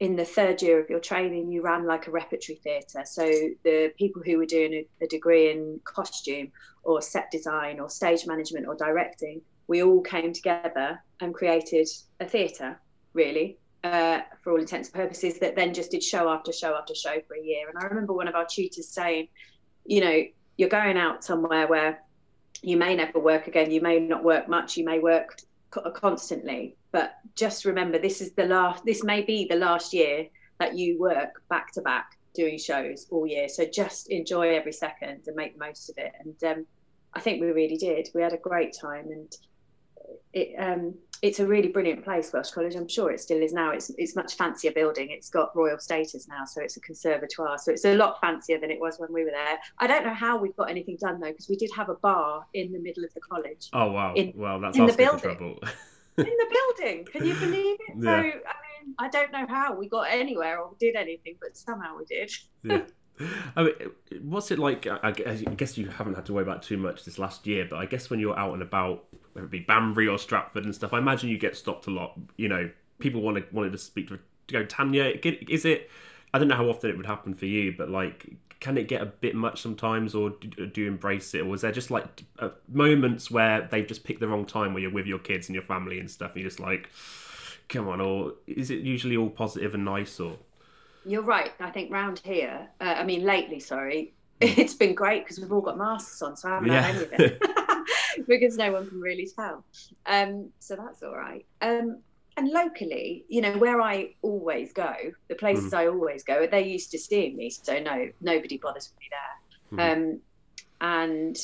[0.00, 3.04] in the third year of your training, you ran like a repertory theatre.
[3.04, 3.24] So
[3.64, 6.52] the people who were doing a, a, degree in costume
[6.84, 11.88] or set design or stage management or directing, we all came together and created
[12.20, 12.80] a theatre,
[13.12, 16.94] really, uh, for all intents and purposes, that then just did show after show after
[16.94, 17.68] show for a year.
[17.68, 19.28] And I remember one of our tutors saying,
[19.84, 20.22] you know,
[20.56, 22.02] you're going out somewhere where
[22.62, 25.38] you may never work again, you may not work much, you may work
[25.94, 30.26] constantly but just remember this is the last this may be the last year
[30.58, 33.48] that you work back to back doing shows all year.
[33.48, 36.12] So just enjoy every second and make the most of it.
[36.20, 36.66] And um,
[37.14, 38.08] i think we really did.
[38.14, 39.36] We had a great time and
[40.32, 43.70] it um, it's a really brilliant place welsh college i'm sure it still is now
[43.70, 47.72] it's it's much fancier building it's got royal status now so it's a conservatoire so
[47.72, 50.38] it's a lot fancier than it was when we were there i don't know how
[50.38, 53.12] we've got anything done though because we did have a bar in the middle of
[53.14, 55.58] the college oh wow in, well that's in the building
[56.18, 57.04] in the building.
[57.04, 57.94] Can you believe it?
[57.98, 58.02] Yeah.
[58.02, 61.96] So I mean, I don't know how we got anywhere or did anything, but somehow
[61.98, 62.30] we did.
[62.62, 62.82] yeah.
[63.56, 63.74] I mean,
[64.22, 64.86] what's it like?
[64.86, 67.86] I guess you haven't had to worry about too much this last year, but I
[67.86, 69.06] guess when you're out and about,
[69.38, 72.18] whether it be Banbury or Stratford and stuff, I imagine you get stopped a lot.
[72.36, 75.14] You know, people want to wanted to speak to, to go Tanya.
[75.48, 75.90] Is it?
[76.34, 78.26] I don't know how often it would happen for you, but like,
[78.60, 81.62] can it get a bit much sometimes, or do, do you embrace it, or was
[81.62, 85.06] there just like uh, moments where they've just picked the wrong time where you're with
[85.06, 86.90] your kids and your family and stuff, and you're just like,
[87.68, 90.36] come on, or is it usually all positive and nice, or?
[91.06, 91.52] You're right.
[91.60, 94.48] I think round here, uh, I mean, lately, sorry, hmm.
[94.60, 96.82] it's been great because we've all got masks on, so I haven't yeah.
[96.82, 97.42] had any of it
[98.26, 99.64] because no one can really tell.
[100.06, 101.44] Um, so that's all right.
[101.60, 102.00] Um,
[102.36, 104.94] and locally, you know, where I always go,
[105.28, 105.78] the places mm.
[105.78, 109.78] I always go, they're used to seeing me, so no, nobody bothers with me there.
[109.78, 109.96] Mm.
[109.96, 110.20] Um,
[110.80, 111.36] and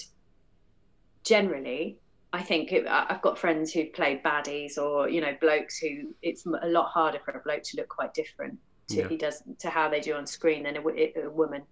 [1.25, 1.99] generally,
[2.33, 6.47] I think it, I've got friends who've played baddies, or you know, blokes who it's
[6.47, 8.59] a lot harder for a bloke to look quite different
[8.89, 9.09] to yeah.
[9.09, 11.63] he does to how they do on screen than a, a, woman.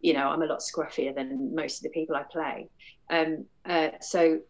[0.00, 2.68] You know, I'm a lot scruffier than most of the people I play.
[3.10, 4.40] Um, uh, so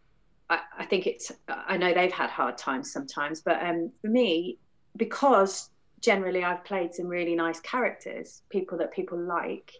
[0.49, 4.57] I, I, think it's I know they've had hard times sometimes, but um, for me,
[4.95, 5.69] because
[6.01, 9.71] generally I've played some really nice characters, people that people like,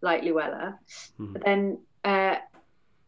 [0.00, 0.78] like Luella,
[1.18, 1.36] mm-hmm.
[1.44, 2.36] then uh,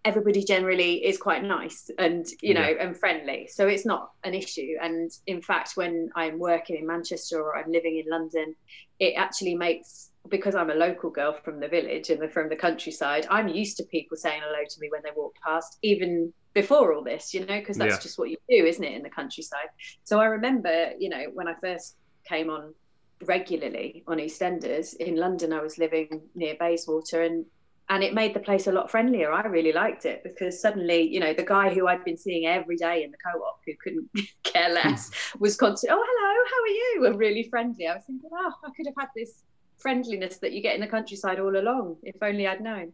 [0.05, 2.85] everybody generally is quite nice and you know yeah.
[2.85, 7.41] and friendly so it's not an issue and in fact when i'm working in manchester
[7.41, 8.55] or i'm living in london
[8.99, 13.27] it actually makes because i'm a local girl from the village and from the countryside
[13.31, 17.03] i'm used to people saying hello to me when they walk past even before all
[17.03, 18.01] this, you know, because that's yeah.
[18.01, 19.69] just what you do, isn't it, in the countryside?
[20.05, 22.73] So I remember, you know, when I first came on
[23.25, 27.45] regularly on EastEnders in London, I was living near Bayswater and
[27.91, 29.31] and it made the place a lot friendlier.
[29.31, 32.77] I really liked it because suddenly, you know, the guy who I'd been seeing every
[32.77, 34.09] day in the co-op who couldn't
[34.43, 37.07] care less was constantly, oh, hello, how are you?
[37.07, 37.87] And really friendly.
[37.87, 39.43] I was thinking, oh, I could have had this
[39.77, 42.93] friendliness that you get in the countryside all along, if only I'd known.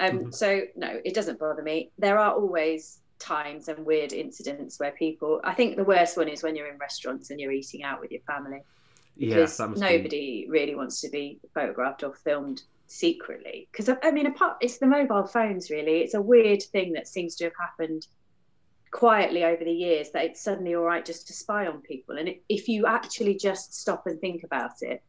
[0.00, 0.30] Um, mm-hmm.
[0.32, 1.92] So no, it doesn't bother me.
[1.98, 6.42] There are always times and weird incidents where people i think the worst one is
[6.42, 8.60] when you're in restaurants and you're eating out with your family
[9.16, 10.46] because yeah, nobody be...
[10.50, 15.26] really wants to be photographed or filmed secretly because i mean apart it's the mobile
[15.26, 18.06] phones really it's a weird thing that seems to have happened
[18.90, 22.28] quietly over the years that it's suddenly all right just to spy on people and
[22.48, 25.02] if you actually just stop and think about it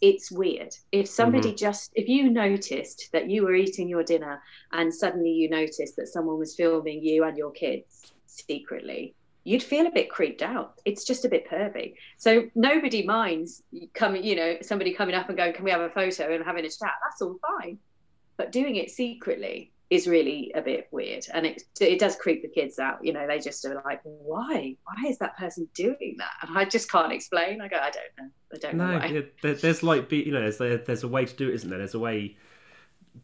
[0.00, 0.74] it's weird.
[0.92, 1.56] If somebody mm-hmm.
[1.56, 4.42] just, if you noticed that you were eating your dinner
[4.72, 9.86] and suddenly you noticed that someone was filming you and your kids secretly, you'd feel
[9.86, 10.80] a bit creeped out.
[10.84, 11.94] It's just a bit pervy.
[12.16, 15.90] So nobody minds coming, you know, somebody coming up and going, "Can we have a
[15.90, 16.94] photo?" and having a chat.
[17.02, 17.78] That's all fine.
[18.36, 22.48] But doing it secretly is really a bit weird and it it does creep the
[22.48, 26.32] kids out you know they just are like why why is that person doing that
[26.40, 28.98] and i just can't explain i go i don't know i don't no, know
[29.42, 29.54] why.
[29.54, 31.98] there's like you know there's there's a way to do it isn't there there's a
[31.98, 32.34] way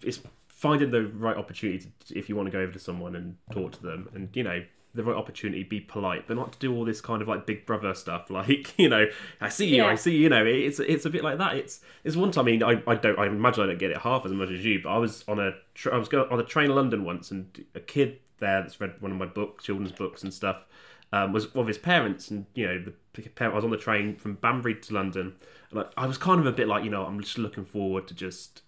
[0.03, 3.37] it's finding the right opportunity to, if you want to go over to someone and
[3.51, 4.63] talk to them and you know
[4.95, 7.67] the right opportunity, be polite, but not to do all this kind of like Big
[7.67, 8.31] Brother stuff.
[8.41, 9.07] Like you know,
[9.41, 9.87] I see you, yeah.
[9.87, 10.29] I see you.
[10.29, 11.57] know, it's it's a bit like that.
[11.57, 12.45] It's it's one time.
[12.45, 13.19] I mean, I, I don't.
[13.19, 14.81] I imagine I don't get it half as much as you.
[14.83, 15.53] But I was on a
[15.93, 18.95] I was going on a train in London once, and a kid there that's read
[19.01, 20.65] one of my books, children's books and stuff,
[21.13, 22.83] um, was of his parents, and you know,
[23.15, 23.55] the parent.
[23.55, 25.35] I was on the train from Banbury to London,
[25.71, 28.09] and I, I was kind of a bit like, you know, I'm just looking forward
[28.09, 28.63] to just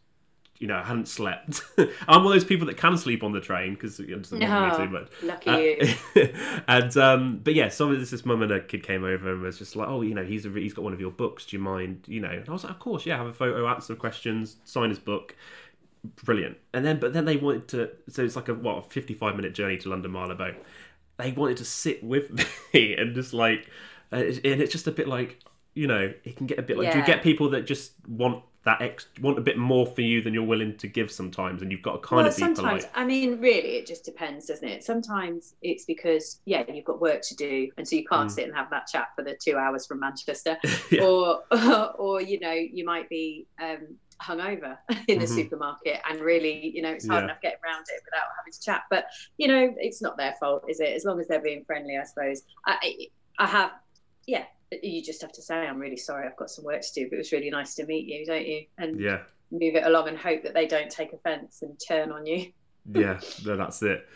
[0.63, 1.63] you know, I hadn't slept.
[2.07, 4.69] I'm one of those people that can sleep on the train because it doesn't no,
[4.69, 5.09] me too much.
[5.21, 6.35] Lucky uh, you.
[6.69, 9.59] and um, but yeah, so this, this mum and a kid came over and was
[9.59, 11.47] just like, oh, you know, he's a, he's got one of your books.
[11.47, 12.05] Do you mind?
[12.07, 14.59] You know, and I was like, of course, yeah, have a photo, answer some questions,
[14.63, 15.35] sign his book.
[16.23, 16.59] Brilliant.
[16.73, 17.91] And then, but then they wanted to.
[18.09, 20.55] So it's like a what, a 55 minute journey to London Marylebone
[21.19, 22.31] they wanted to sit with
[22.75, 23.69] me and just like,
[24.13, 25.41] uh, and it's just a bit like
[25.75, 26.93] you know, it can get a bit like.
[26.93, 30.23] Do you get people that just want that ex want a bit more for you
[30.23, 32.85] than you're willing to give sometimes, and you've got to kind well, of be sometimes
[32.85, 32.91] polite.
[32.95, 34.85] I mean, really, it just depends, doesn't it?
[34.85, 38.33] Sometimes it's because yeah, you've got work to do, and so you can't Mm.
[38.33, 40.57] sit and have that chat for the two hours from Manchester,
[40.93, 41.03] Yeah.
[41.05, 41.41] or
[41.99, 45.35] or you know, you might be um, hungover in the Mhm.
[45.35, 47.25] supermarket, and really, you know, it's hard Yeah.
[47.25, 48.83] enough getting around it without having to chat.
[48.91, 49.07] But
[49.39, 50.95] you know, it's not their fault, is it?
[50.95, 52.43] As long as they're being friendly, I suppose.
[52.67, 53.09] I
[53.39, 53.73] I have,
[54.27, 54.45] yeah.
[54.83, 56.27] You just have to say, I'm really sorry.
[56.27, 58.47] I've got some work to do, but it was really nice to meet you, don't
[58.47, 58.67] you?
[58.79, 59.21] And Yeah,
[59.51, 62.53] move it along and hope that they don't take offence and turn on you.
[62.95, 64.07] yeah, no, that's it.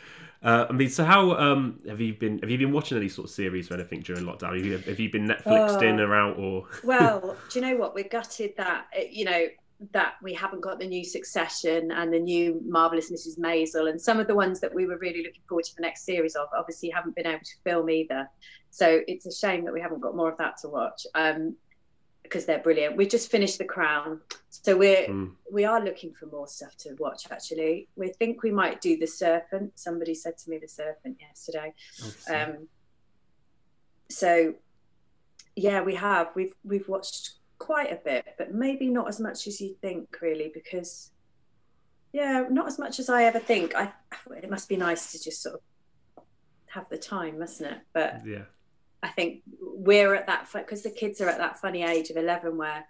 [0.43, 2.39] Uh, I mean, so how um, have you been?
[2.41, 4.55] Have you been watching any sort of series or anything during lockdown?
[4.57, 6.05] Have you, have you been Netflixed in Oh.
[6.05, 6.67] or out or?
[6.85, 7.95] Well, do you know what?
[7.95, 9.47] We're gutted that uh, you know
[9.93, 13.39] that we haven't got the new Succession and the new Marvelous Mrs.
[13.39, 16.05] Maisel and some of the ones that we were really looking forward to the next
[16.07, 16.49] series of.
[16.57, 18.29] Obviously, haven't been able to film either,
[18.71, 21.07] so it's a shame that we haven't got more of that to watch.
[21.15, 21.57] Um,
[22.23, 22.97] because they're brilliant.
[22.97, 24.21] We just finished The Crown,
[24.51, 25.37] so we're Mm.
[25.53, 27.31] we are looking for more stuff to watch.
[27.31, 29.79] Actually, we think we might do The Serpent.
[29.79, 31.73] Somebody said to me The Serpent yesterday.
[32.29, 32.67] Um,
[34.11, 34.55] so
[35.55, 36.35] yeah, we have.
[36.35, 40.51] We've we've watched quite a bit, but maybe not as much as you think, really,
[40.53, 41.11] because
[42.13, 43.75] yeah, not as much as I ever think.
[43.75, 43.93] I
[44.37, 45.61] it must be nice to just sort of
[46.67, 47.79] have the time, mustn't it?
[47.93, 48.45] But yeah,
[49.03, 52.57] I think we're at that because the kids are at that funny age of eleven
[52.57, 52.87] where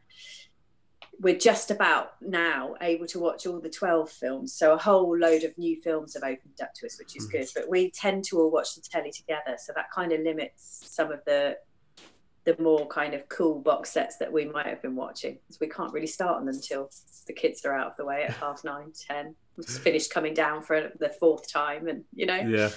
[1.18, 4.52] we're just about now able to watch all the 12 films.
[4.52, 7.38] So a whole load of new films have opened up to us which is mm-hmm.
[7.38, 7.48] good.
[7.54, 9.56] But we tend to all watch the telly together.
[9.58, 11.56] So that kind of limits some of the
[12.46, 15.68] the more kind of cool box sets that we might have been watching because we
[15.68, 16.88] can't really start on them until
[17.26, 20.32] the kids are out of the way at half nine ten we've just finished coming
[20.32, 22.70] down for the fourth time and you know yeah.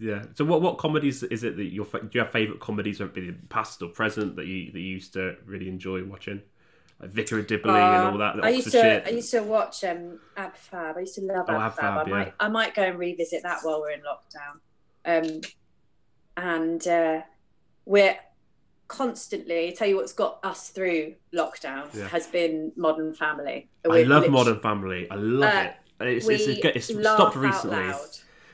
[0.00, 0.22] Yeah.
[0.34, 1.84] So, what what comedies is it that you're?
[1.86, 4.86] Do you have favourite comedies, whether it be past or present, that you that you
[4.86, 6.40] used to really enjoy watching,
[7.00, 8.36] like Vicar of Dibley and Uh, all that?
[8.44, 9.04] I used Oxford shit?
[9.06, 10.96] to I used to watch um Ab Fab.
[10.98, 11.82] I used to love Oh, Ab Ab Fab.
[11.82, 12.16] Fab, I yeah.
[12.16, 15.34] might I might go and revisit that while we're in lockdown.
[15.34, 15.40] Um
[16.36, 17.22] and uh
[17.84, 18.16] we're
[18.88, 22.08] constantly I tell you what's got us through lockdown Yeah.
[22.08, 23.68] has been Modern Family.
[23.88, 25.06] I love Modern Family.
[25.10, 25.68] I love Uh,
[26.00, 26.06] it.
[26.16, 27.76] It's, we it's, it's, it's stopped out recently.
[27.76, 27.98] loud.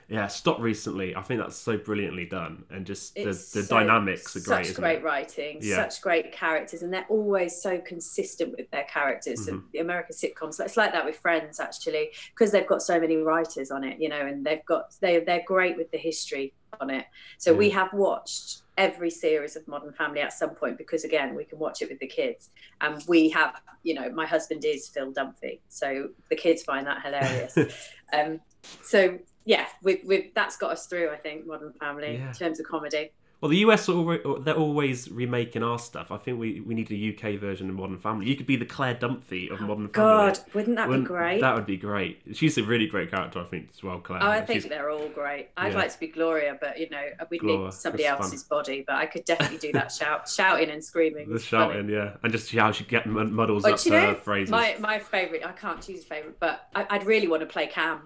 [0.08, 1.16] Yeah, stopped recently.
[1.16, 4.66] I think that's so brilliantly done, and just the, It's the so- dynamics are great.
[4.66, 5.02] Such great it?
[5.04, 5.76] writing, Yeah.
[5.88, 9.48] such great characters, and they're always so consistent with their characters.
[9.48, 9.70] And Mhm.
[9.72, 13.70] the American sitcoms, it's like that with Friends actually, because they've got so many writers
[13.70, 17.06] on it, you know, and they've got they they're great with the history on it.
[17.38, 21.44] So we have watched every series of Modern Family at some point because again we
[21.44, 22.50] can watch it with the kids,
[22.80, 27.02] and we have, you know, my husband is Phil Dunphy, so the kids find that
[27.02, 27.56] hilarious.
[28.12, 28.40] um,
[28.82, 31.10] so yeah, we've, we've that's got us through.
[31.10, 32.28] I think Modern Family Yeah.
[32.28, 33.10] in terms of comedy.
[33.40, 36.10] Well, the US are they're always remaking our stuff.
[36.10, 36.94] I think we, we need a
[37.34, 38.26] UK version of Modern Family.
[38.26, 40.44] You could be the Claire Dunphy of oh, Modern God, Family.
[40.46, 41.40] God, wouldn't that Wouldn't- be great?
[41.42, 42.22] That would be great.
[42.32, 44.22] She's a really great character, I think, as well, Claire.
[44.22, 45.50] Oh, I think She's- they're all great.
[45.58, 45.78] I'd Yeah.
[45.78, 48.24] like to be Gloria, but you know, we'd Gloria, need somebody that's fun.
[48.24, 48.82] else's body.
[48.86, 51.28] But I could definitely do that shout, shouting and screaming.
[51.28, 51.74] the It's funny.
[51.74, 54.52] shouting, yeah, and just how she get muddles But up you know, her phrases.
[54.52, 55.44] my my favorite.
[55.44, 58.00] I can't choose a favorite, but I, I'd really want to play Cam.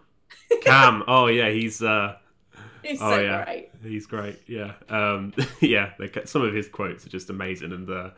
[0.62, 2.16] Cam, oh yeah, he's uh,
[2.82, 3.44] He's Oh, so yeah.
[3.44, 3.70] great.
[3.82, 4.40] he's great.
[4.46, 5.92] Yeah, um, yeah.
[6.24, 8.12] Some of his quotes are just amazing, and the,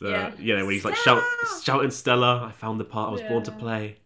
[0.00, 0.32] the Yeah.
[0.38, 1.22] you know when he's like shout,
[1.62, 3.96] shouting Stella, I found the part I was born to play.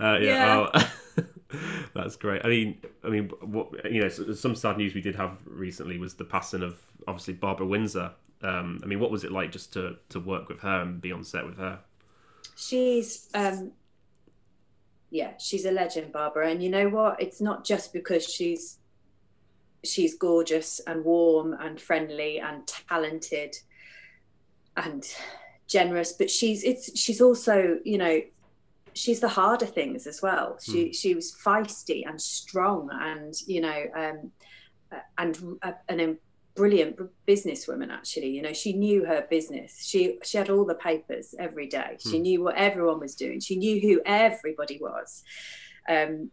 [0.00, 0.82] Uh, yeah, Yeah.
[1.18, 1.24] oh,
[1.94, 2.42] that's great.
[2.44, 6.14] I mean, I mean, what you know, some sad news we did have recently was
[6.14, 8.12] the passing of obviously Barbara Windsor.
[8.42, 11.12] Um, I mean, what was it like just to to work with her and be
[11.12, 11.78] on set with her?
[12.56, 13.72] She's um
[15.12, 16.50] yeah, she's a legend, Barbara.
[16.50, 17.20] And you know what?
[17.20, 18.78] It's not just because she's
[19.84, 23.54] she's gorgeous and warm and friendly and talented
[24.76, 25.04] and
[25.66, 28.22] generous, but she's it's she's also, you know,
[28.94, 30.56] she's the harder things as well.
[30.62, 34.32] She she was feisty and strong and, you know, um
[35.18, 36.16] and uh, an a
[36.54, 38.28] brilliant businesswoman actually.
[38.28, 39.84] You know she knew her business.
[39.86, 41.96] She she had all the papers every day.
[41.98, 42.22] She Hmm.
[42.22, 43.40] knew what everyone was doing.
[43.40, 45.22] She knew who everybody was.
[45.88, 46.30] Um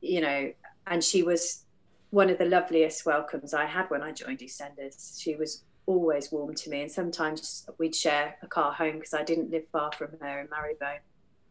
[0.00, 0.52] you know
[0.86, 1.64] and she was
[2.10, 5.20] one of the loveliest welcomes i had when i joined eastenders.
[5.20, 9.22] She was always warm to me and sometimes we'd share a car home because i
[9.24, 11.00] didn't live far from her in marylebone.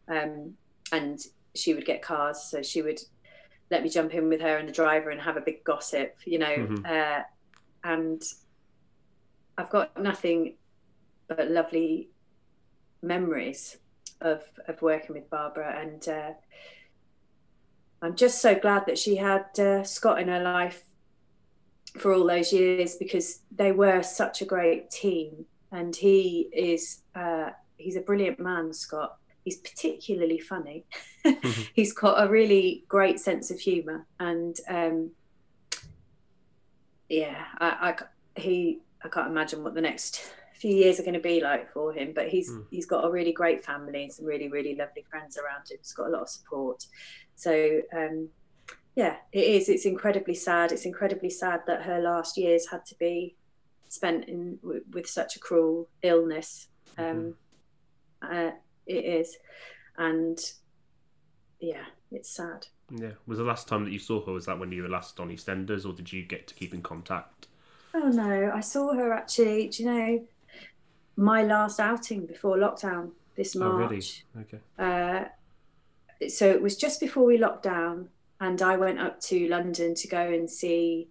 [0.08, 0.54] Um
[0.92, 1.18] and
[1.54, 3.00] she would get cars so she would
[3.70, 6.38] let me jump in with her and the driver and have a big gossip you
[6.38, 6.84] know Mhm.
[6.86, 7.22] uh,
[7.84, 8.22] and
[9.58, 10.54] I've got nothing
[11.28, 12.08] but lovely
[13.02, 13.78] memories
[14.20, 16.32] of of working with Barbara, and uh,
[18.00, 20.84] I'm just so glad that she had uh, Scott in her life
[21.98, 25.44] for all those years because they were such a great team.
[25.70, 29.16] And he is uh, he's a brilliant man, Scott.
[29.44, 30.84] He's particularly funny.
[31.74, 35.10] he's got a really great sense of humour, and um,
[37.12, 41.20] yeah, I, I he I can't imagine what the next few years are going to
[41.20, 42.12] be like for him.
[42.14, 42.64] But he's mm.
[42.70, 45.76] he's got a really great family, and some really really lovely friends around him.
[45.78, 46.86] He's got a lot of support.
[47.36, 48.30] So um,
[48.96, 49.68] yeah, it is.
[49.68, 50.72] It's incredibly sad.
[50.72, 53.36] It's incredibly sad that her last years had to be
[53.88, 56.68] spent in w- with such a cruel illness.
[56.96, 57.34] Um,
[58.22, 58.48] mm-hmm.
[58.48, 58.52] uh,
[58.86, 59.36] it is,
[59.98, 60.38] and
[61.60, 62.68] yeah, it's sad.
[62.94, 63.12] Yeah.
[63.26, 64.32] Was the last time that you saw her?
[64.32, 66.82] Was that when you were last on EastEnders, or did you get to keep in
[66.82, 67.48] contact?
[67.94, 69.68] Oh no, I saw her actually.
[69.68, 70.26] Do you know
[71.16, 73.72] my last outing before lockdown this March?
[73.72, 74.02] Oh, really?
[74.40, 74.58] Okay.
[74.78, 78.08] Uh, so it was just before we locked down
[78.40, 81.08] and I went up to London to go and see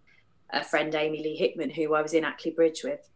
[0.51, 3.07] a friend, Amy-Leigh Hickman, who I was in Ackley Bridge with,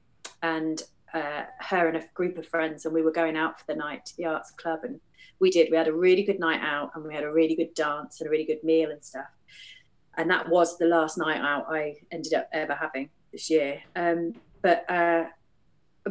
[0.41, 0.81] and
[1.15, 4.05] uh, her and a group of friends, and we were going out for the night
[4.05, 4.99] to the arts club, and
[5.39, 5.69] we did.
[5.71, 8.27] We had a really good night out, and we had a really good dance and
[8.27, 9.27] a really good meal and stuff.
[10.17, 13.81] And that was the last night out I ended up ever having this year.
[13.95, 15.25] Um, but uh,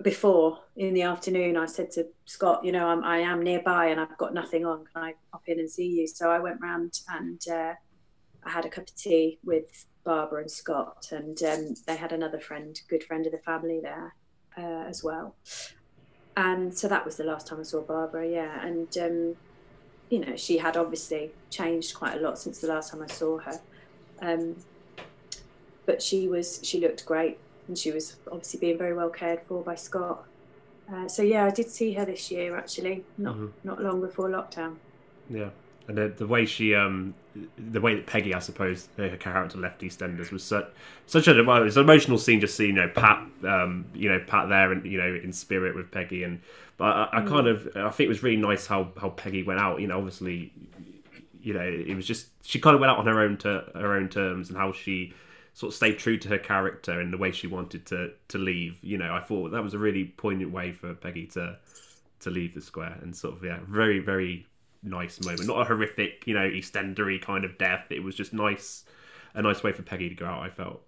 [0.02, 4.00] before in the afternoon, I said to Scott, you know, I'm, I am nearby and
[4.00, 4.84] I've got nothing on.
[4.92, 6.06] Can I pop in and see you?
[6.06, 7.74] So I went round and uh,
[8.44, 12.38] I had a cup of tea with Barbara and Scott, and um, they had another
[12.38, 14.14] friend, good friend of the family there
[14.56, 15.34] uh, as well.
[16.36, 18.66] And so that was the last time I saw Barbara, yeah.
[18.66, 19.36] And, um,
[20.10, 23.38] you know, she had obviously changed quite a lot since the last time I saw
[23.38, 23.60] her.
[24.20, 24.56] Um,
[25.86, 27.38] but she was, she looked great,
[27.68, 30.26] and she was obviously being very well cared for by Scott.
[30.92, 33.46] Uh, so yeah, I did see her this year actually, not mm-hmm.
[33.64, 34.76] not long before lockdown.
[35.30, 35.50] Yeah,
[35.88, 37.14] and the, the way she um
[37.58, 40.66] the way that Peggy I suppose her character left EastEnders was such
[41.06, 44.48] such a well, an emotional scene just seeing you know Pat um you know Pat
[44.48, 46.40] there and you know in spirit with Peggy and
[46.76, 49.60] but I, I kind of I think it was really nice how how Peggy went
[49.60, 50.52] out you know obviously
[51.42, 53.94] you know it was just she kind of went out on her own to her
[53.94, 55.12] own terms and how she
[55.54, 58.78] sort of stayed true to her character and the way she wanted to to leave
[58.82, 61.56] you know I thought that was a really poignant way for Peggy to
[62.20, 64.46] to leave the square and sort of yeah very very
[64.84, 65.46] nice moment.
[65.46, 67.86] Not a horrific, you know, EastEndery kind of death.
[67.90, 68.84] It was just nice,
[69.34, 70.42] a nice way for Peggy to go out.
[70.42, 70.82] I felt.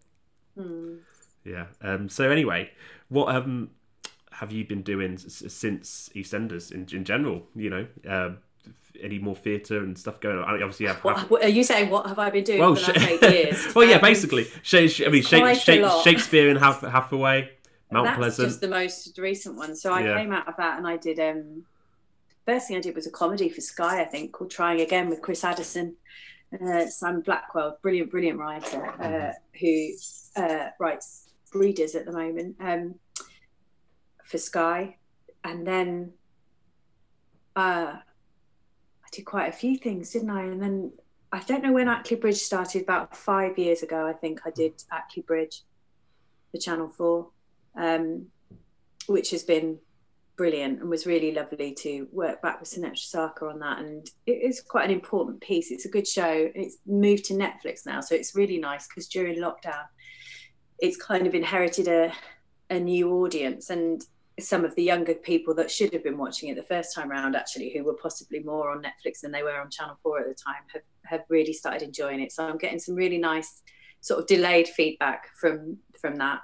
[0.59, 0.99] Mm.
[1.44, 1.66] Yeah.
[1.82, 2.09] Um.
[2.09, 2.70] So anyway,
[3.09, 3.70] what um
[4.32, 7.47] have you been doing since EastEnders in in general?
[7.55, 8.30] You know, uh,
[9.01, 10.44] any more theatre and stuff going on?
[10.44, 11.30] I mean, obviously, have, have...
[11.30, 11.90] What, are you saying?
[11.90, 13.66] What have I been doing well, for the last eight years?
[13.74, 17.51] well, yeah, um, basically, I mean, Shakespeare Shakespeare in Half Hathaway,
[17.90, 18.49] Mount That's Pleasant.
[18.49, 19.76] just the most recent one.
[19.76, 20.18] So I yeah.
[20.18, 21.64] came out of that and I did um
[22.47, 25.20] first thing I did was a comedy for Sky, I think, called Trying Again with
[25.20, 25.97] Chris Addison.
[26.64, 29.90] Uh, Simon Blackwell, brilliant, brilliant writer uh, who
[30.36, 32.94] uh, writes Breeders at the moment um,
[34.24, 34.97] for Sky.
[35.42, 36.12] And then
[37.57, 40.44] uh, I did quite a few things, didn't I?
[40.44, 40.92] And then
[41.32, 44.84] I don't know when Ackley Bridge started, about five years ago, I think I did
[44.92, 45.62] Ackley Bridge
[46.53, 47.28] for Channel 4,
[47.76, 48.26] um,
[49.09, 49.78] which has been
[50.37, 53.78] brilliant and was really lovely to work back with Sunetra Sarkar on that.
[53.78, 55.70] And it is quite an important piece.
[55.70, 56.51] It's a good show.
[56.55, 59.84] It's moved to Netflix now, so it's really nice because during lockdown,
[60.78, 62.12] it's kind of inherited a
[62.70, 64.05] a new audience and
[64.39, 67.34] some of the younger people that should have been watching it the first time around
[67.34, 70.34] actually who were possibly more on netflix than they were on channel 4 at the
[70.34, 73.62] time have, have really started enjoying it so i'm getting some really nice
[74.01, 76.41] sort of delayed feedback from from that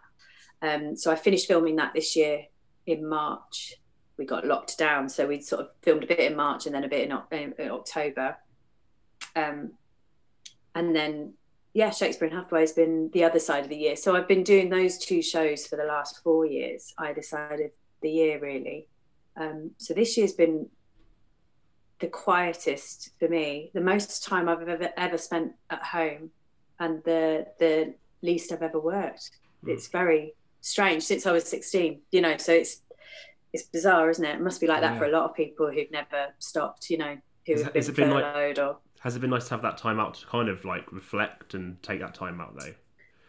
[0.62, 2.42] um, so i finished filming that this year
[2.86, 3.74] in march
[4.22, 5.08] we got locked down.
[5.08, 7.70] So we sort of filmed a bit in March and then a bit in, in
[7.70, 8.36] October.
[9.34, 9.72] Um,
[10.76, 11.34] and then,
[11.74, 13.96] yeah, Shakespeare in Hathaway has been the other side of the year.
[13.96, 17.72] So I've been doing those two shows for the last four years, either side of
[18.00, 18.86] the year, really.
[19.36, 20.68] Um, so this year's been
[21.98, 26.30] the quietest for me, the most time I've ever ever spent at home,
[26.78, 29.30] and the the least I've ever worked.
[29.64, 29.70] Mm.
[29.70, 32.36] It's very strange since I was 16, you know.
[32.36, 32.82] So it's
[33.52, 34.36] it's bizarre, isn't it?
[34.36, 34.98] It must be like that yeah.
[34.98, 38.10] for a lot of people who've never stopped, you know, who has, have been, been
[38.10, 38.78] like, or.
[39.00, 41.82] Has it been nice to have that time out to kind of like reflect and
[41.82, 42.74] take that time out though?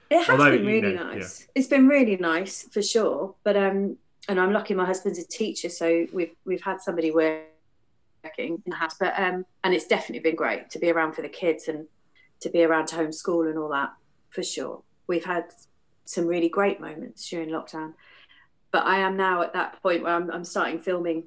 [0.10, 1.42] It has Although, been really know, nice.
[1.42, 1.52] Yeah.
[1.56, 3.34] It's been really nice for sure.
[3.44, 3.98] But um,
[4.30, 7.44] and I'm lucky my husband's a teacher, so we've we've had somebody working
[8.38, 8.96] in the house.
[9.00, 11.88] But um, and it's definitely been great to be around for the kids and
[12.42, 13.94] to be around to homeschool and all that
[14.30, 14.84] for sure.
[15.08, 15.46] We've had
[16.06, 17.94] some really great moments during lockdown
[18.74, 21.26] but I am now at that point where I'm, I'm starting filming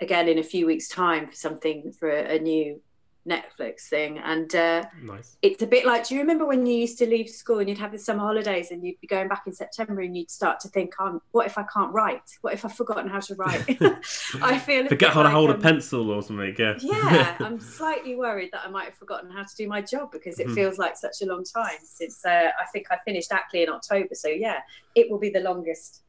[0.00, 2.82] again in a few weeks' time for something for a, a new
[3.26, 5.36] Netflix thing, and uh, Nice.
[5.42, 6.08] it's a bit like.
[6.08, 8.72] Do you remember when you used to leave school and you'd have the summer holidays
[8.72, 11.56] and you'd be going back in September and you'd start to think, "On what if
[11.56, 12.28] I can't write?
[12.40, 13.64] What if I've forgotten how to write?"
[14.42, 16.52] I feel Forget how to like, hold a um, pencil or something.
[16.58, 16.74] Yeah.
[16.80, 20.40] yeah, I'm slightly worried that I might have forgotten how to do my job because
[20.40, 20.56] it Mhm.
[20.56, 24.14] feels like such a long time since uh, I think I finished Ackley in October.
[24.14, 24.58] So yeah,
[24.96, 26.02] it will be the longest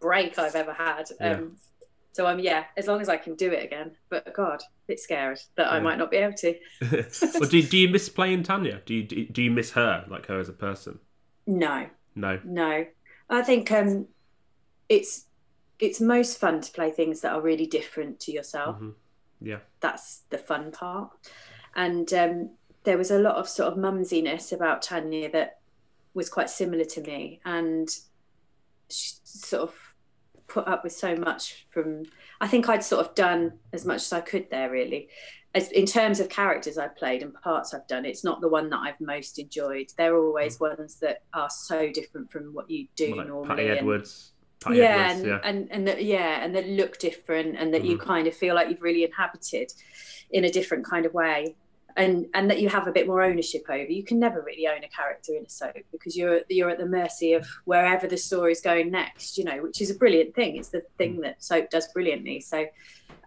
[0.00, 1.08] break I've ever had.
[1.20, 1.32] Yeah.
[1.34, 1.56] Um,
[2.12, 3.92] so um, yeah, as long as I can do it again.
[4.08, 6.54] But God, a bit scared that I might not be able to.
[7.38, 8.80] well, do, do you miss playing Tanya?
[8.84, 10.98] Do you do, you miss her like her as a person?
[11.46, 12.40] No, No.
[12.44, 12.86] no.
[13.30, 14.06] I think um,
[14.88, 15.26] it's
[15.78, 18.80] it's most fun to play things that are really different to yourself.
[18.80, 18.94] Mhm.
[19.40, 19.58] Yeah.
[19.80, 21.10] that's the fun part.
[21.76, 22.50] And um,
[22.82, 25.60] there was a lot of sort of mumsiness about Tanya that
[26.14, 27.88] was quite similar to me, and
[28.90, 29.87] she sort of
[30.48, 32.04] put up with so much from.
[32.40, 35.08] I think I'd sort of done as much as I could there, really.
[35.54, 38.68] As in terms of characters I've played and parts I've done, it's not the one
[38.70, 39.86] that I've most enjoyed.
[39.96, 43.48] they're always ones that are so different from what you do Well, like normally.
[43.48, 44.32] Patty and- Edwards.
[44.60, 45.40] Patty yeah, Edwards, and, yeah.
[45.44, 48.00] and and that yeah, and that look different, and that you Mhm.
[48.02, 49.72] kind of feel like you've really inhabited
[50.30, 51.54] in a different kind of way,
[51.98, 53.90] and and that you have a bit more ownership over.
[53.90, 56.86] You can never really own a character in a soap because you're you're at the
[56.86, 59.36] mercy of wherever the story's going next.
[59.36, 60.56] You know, which is a brilliant thing.
[60.56, 60.96] It's the Mm.
[60.96, 62.40] thing that soap does brilliantly.
[62.40, 62.66] So,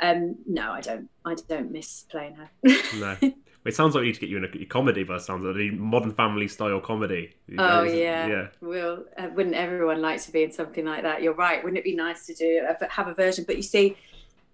[0.01, 1.09] um, no, I don't.
[1.26, 2.49] I don't miss playing her.
[2.97, 3.17] No.
[3.63, 5.43] It sounds like we need to get you in a, a comedy, but it sounds
[5.45, 7.36] like a modern family style comedy.
[7.59, 8.47] Oh yeah, yeah.
[8.59, 11.22] Well, uh, wouldn't everyone like to be in something like that?
[11.22, 11.63] You're right.
[11.63, 13.43] Wouldn't it be nice to do have a version?
[13.45, 13.97] But you see,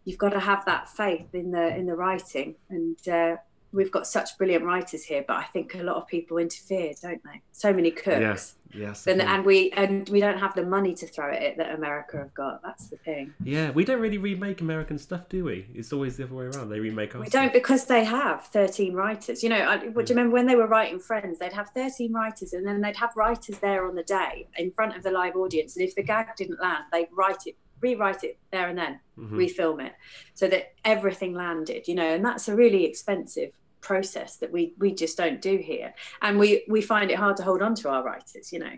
[0.03, 3.37] you've got to have that faith in the in the writing, and uh,
[3.71, 5.23] we've got such brilliant writers here.
[5.27, 7.41] But I think a lot of people interfere, don't they?
[7.51, 9.07] So many cooks, Yes.
[9.07, 12.17] and and we and we don't have the money to throw at it that America
[12.17, 12.61] have got.
[12.61, 13.33] That's the thing.
[13.43, 15.67] yeah, we don't really remake American stuff, do we?
[15.73, 16.69] It's always the other way around.
[16.69, 17.43] They remake our We stuff.
[17.43, 19.41] don't because they have 13 writers.
[19.41, 21.39] You know, I, do you remember when they were writing Friends?
[21.39, 24.97] They'd have 13 writers and then they'd have writers there on the day in front
[24.97, 25.77] of the live audience.
[25.77, 29.31] And if the gag didn't land, they'd write it, rewrite it there and then, Mhm.
[29.31, 29.93] refilm it
[30.33, 33.51] so that everything landed, you know, and that's a really expensive
[33.81, 37.43] process that we we just don't do here and we we find it hard to
[37.43, 38.71] hold on to our writers you know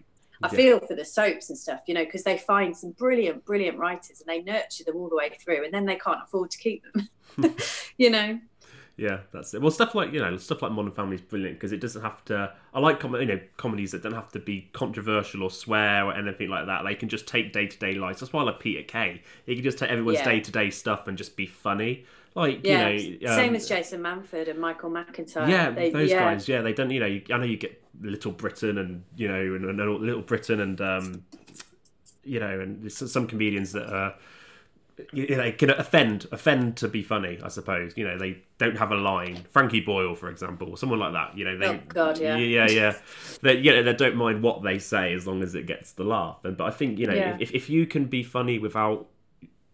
[0.44, 0.58] I Yeah.
[0.58, 4.22] feel for the soaps and stuff, you know, because they find some brilliant, brilliant writers
[4.22, 6.82] and they nurture them all the way through, and then they can't afford to keep
[6.94, 7.10] them.
[7.98, 8.40] you know,
[9.00, 9.62] Yeah, that's it.
[9.62, 12.26] Well, stuff like you know, stuff like Modern Family is brilliant because it doesn't have
[12.26, 12.52] to.
[12.74, 16.14] I like com- you know comedies that don't have to be controversial or swear or
[16.14, 16.84] anything like that.
[16.84, 18.20] They can just take day to day lives.
[18.20, 19.22] That's why I like Peter Kay.
[19.46, 22.04] He can just take everyone's day to day stuff and just be funny.
[22.36, 25.48] Like yeah, you know, same um, as Jason Manford and Michael McIntyre.
[25.50, 26.20] Yeah, They- those yeah.
[26.20, 26.50] guys.
[26.50, 26.92] Yeah, they don't.
[26.92, 30.22] You know, you, I know you get Little Britain and you know, and, and Little
[30.22, 31.24] Britain and um,
[32.26, 34.14] you know, and some comedians that are.
[35.14, 37.40] You know, they can offend, offend to be funny.
[37.44, 37.94] I suppose.
[37.96, 39.46] You know, they don't have a line.
[39.52, 41.38] Frankie Boyle, for example, or someone like that.
[41.38, 41.68] You know, they.
[41.68, 42.36] Oh, God, yeah.
[42.38, 42.96] yeah, yeah.
[43.42, 46.04] They, you know, they don't mind what they say as long as it gets the
[46.04, 46.40] laugh.
[46.44, 47.38] And but I think you know, Yeah.
[47.40, 49.08] if if you can be funny without,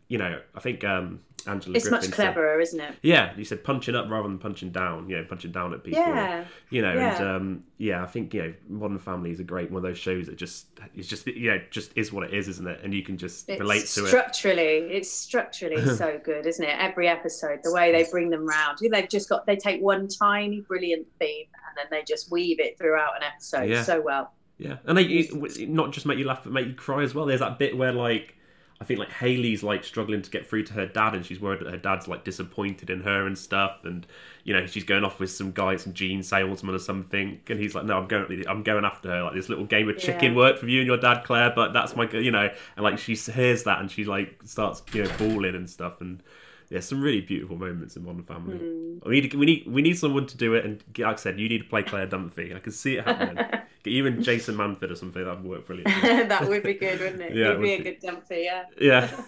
[0.08, 1.76] you know, I think um, Angela.
[1.76, 2.96] It's much Griffin said- cleverer, isn't it?
[3.02, 5.10] yeah, you said punching up rather than punching down.
[5.10, 6.00] You know, punching down at people.
[6.00, 7.36] Yeah, You know, and Yeah.
[7.36, 10.28] um, yeah, I think you know, Modern Family is a great one of those shows
[10.28, 12.82] that just it's just you know just is what it is, isn't it?
[12.84, 14.10] And you can just it's relate to it.
[14.10, 16.76] structurally, it's structurally so good, isn't it?
[16.80, 20.62] Every episode, the way they bring them round, they've just got they take one tiny
[20.62, 23.84] brilliant theme and then they just weave it throughout an episode Yeah.
[23.84, 24.32] so well.
[24.58, 25.28] Yeah, and they
[25.68, 27.26] not just make you laugh, but make you cry as well.
[27.26, 28.35] There's that bit where like.
[28.82, 31.62] I think like Haley's like struggling to get through to her dad, and she's worried
[31.62, 33.86] that her dad's like disappointed in her and stuff.
[33.86, 34.06] And
[34.44, 37.74] you know she's going off with some guy, some jean salesman or something, and he's
[37.74, 40.38] like, "No, I'm going, I'm going after her." Like this little game of chicken Yeah.
[40.38, 43.16] worked for you and your dad, Claire, but that's my, you know, and like she
[43.16, 46.22] hears that and she like starts you know bawling and stuff, and
[46.70, 48.58] yeah, some really beautiful moments in Modern Family.
[48.58, 49.06] Mm.
[49.06, 51.48] We need, we need, we need someone to do it, and like I said, you
[51.50, 52.56] need to play Claire Dunphy.
[52.56, 53.36] I can see it happening.
[53.84, 55.24] Get you and Jason Manford or something.
[55.24, 55.94] That would work brilliantly.
[56.24, 57.36] that would be good, wouldn't it?
[57.36, 57.84] Yeah, it be would a be.
[57.84, 58.66] good dumpy, yeah.
[58.82, 59.22] Yeah.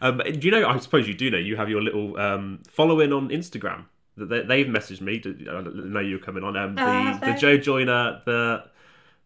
[0.00, 0.66] um, do you know?
[0.68, 1.38] I suppose you do know.
[1.38, 3.84] You have your little um, following on Instagram.
[4.16, 6.56] That they, they've messaged me to I know you're coming on.
[6.56, 7.34] Um, the Ah, the.
[7.34, 8.64] Jo Joyner the.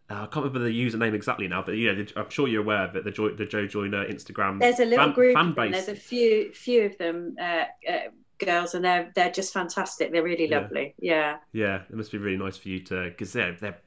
[0.09, 2.95] Uh, I can't remember the username exactly now, but yeah, I'm sure you're aware of
[2.95, 3.03] it.
[3.03, 4.59] The, Joy, the Jo Joyner Instagram.
[4.59, 5.35] There's a little fan, group.
[5.35, 5.71] fan base.
[5.71, 7.99] There's a few, few of them, uh, uh,
[8.39, 10.11] girls, and they're they're just fantastic.
[10.11, 10.59] They're really Yeah.
[10.61, 10.95] lovely.
[10.99, 11.37] Yeah.
[11.53, 13.77] Yeah, it must be really nice for you to because they're they're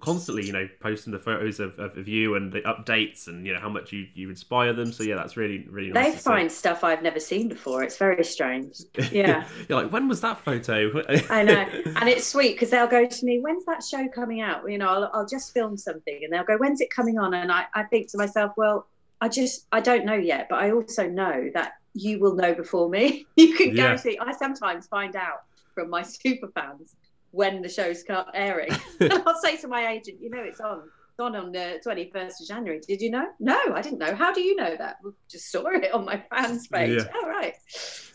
[0.00, 3.52] constantly you know posting the photos of, of, of you and the updates and you
[3.54, 4.92] know how much you, you inspire them.
[4.92, 6.04] So yeah, that's really really nice.
[6.06, 6.22] They to see.
[6.24, 7.82] find stuff I've never seen before.
[7.82, 8.78] It's very strange.
[9.12, 9.46] Yeah.
[9.68, 11.02] You're like, when was that photo?
[11.30, 11.66] I know,
[11.96, 14.88] and it's sweet because they'll go to me, "When's that show coming out?" You know,
[14.88, 17.84] I'll, I'll just film something, and they'll go, "When's it coming on?" And I, I
[17.84, 18.86] think to myself, "Well,
[19.20, 22.88] I just, I don't know yet, but I also know that you will know before
[22.88, 23.26] me.
[23.36, 23.74] you can Yeah.
[23.74, 25.42] guarantee." I sometimes find out
[25.74, 26.94] from my super fans
[27.32, 28.04] when the show's
[28.34, 28.70] airing.
[29.00, 30.82] I'll say to my agent, you know, it's on.
[31.10, 32.80] It's on on the 21st of January.
[32.86, 33.26] Did you know?
[33.40, 34.14] No, I didn't know.
[34.14, 34.98] How do you know that?
[35.02, 36.96] We just saw it on my fans page.
[37.02, 37.12] Yeah.
[37.20, 37.54] All right.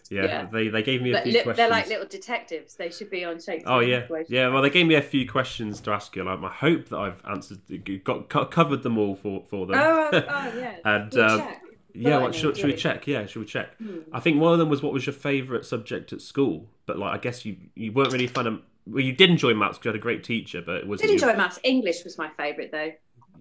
[0.09, 0.45] Yeah, Yeah.
[0.51, 1.57] they they gave me a But few li- questions.
[1.57, 2.75] they're like little detectives.
[2.75, 3.63] They should be on Shakespeare.
[3.65, 4.47] Oh yeah, yeah.
[4.49, 6.27] Well, they gave me a few questions to ask you.
[6.27, 7.59] and I hope that I've answered,
[8.05, 9.75] got co- covered them all for for them.
[9.77, 10.75] Oh, oh, oh, yeah.
[10.85, 11.61] And, um, check.
[11.93, 13.05] yeah, well, should, should we check?
[13.07, 13.75] Yeah, should we check?
[13.77, 13.99] Hmm.
[14.13, 17.13] I think one of them was what was your favourite subject at school, but like
[17.13, 18.61] I guess you you weren't really a fan of.
[18.85, 21.07] Well, you did enjoy maths because you had a great teacher, but it wasn't.
[21.09, 21.59] did enjoy maths.
[21.63, 22.91] English was my favourite though.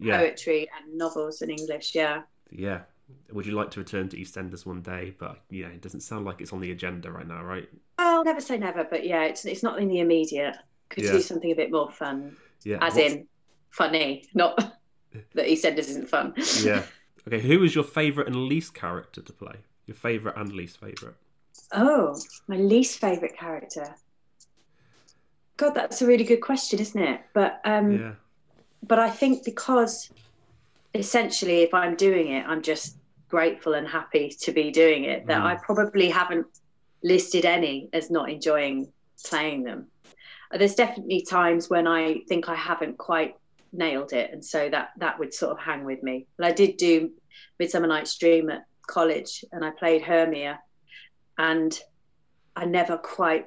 [0.00, 1.94] Yeah, Poetry and novels and English.
[1.94, 2.22] Yeah.
[2.50, 2.80] yeah.
[3.32, 5.14] Would you like to return to EastEnders one day?
[5.18, 7.68] But yeah, it doesn't sound like it's on the agenda right now, right?
[7.98, 10.56] I'll never say never, but yeah, it's it's not in the immediate.
[10.88, 11.12] Could Yeah.
[11.12, 12.78] do something a bit more fun, Yeah.
[12.80, 13.28] as What's- in
[13.70, 14.56] funny, not
[15.34, 16.34] that EastEnders isn't fun.
[16.62, 16.84] Yeah.
[17.28, 17.40] Okay.
[17.40, 19.54] Who was your favourite and least character to play?
[19.86, 21.14] Your favourite and least favourite?
[21.70, 22.18] Oh,
[22.48, 23.94] my least favourite character.
[25.62, 27.20] God, that's a really good question, isn't it?
[27.34, 28.14] But um, Yeah.
[28.82, 30.10] but I think because
[30.92, 32.96] essentially, if I'm doing it, I'm just
[33.28, 35.26] grateful and happy to be doing it.
[35.26, 35.46] That Mm.
[35.50, 36.46] I probably haven't
[37.04, 38.92] listed any as not enjoying
[39.24, 39.86] playing them.
[40.50, 43.36] There's definitely times when I think I haven't quite
[43.72, 46.26] nailed it, and so that that would sort of hang with me.
[46.36, 47.12] But I did do
[47.60, 50.58] Midsummer Night's Dream at college, and I played Hermia,
[51.38, 51.72] and
[52.56, 53.46] I never quite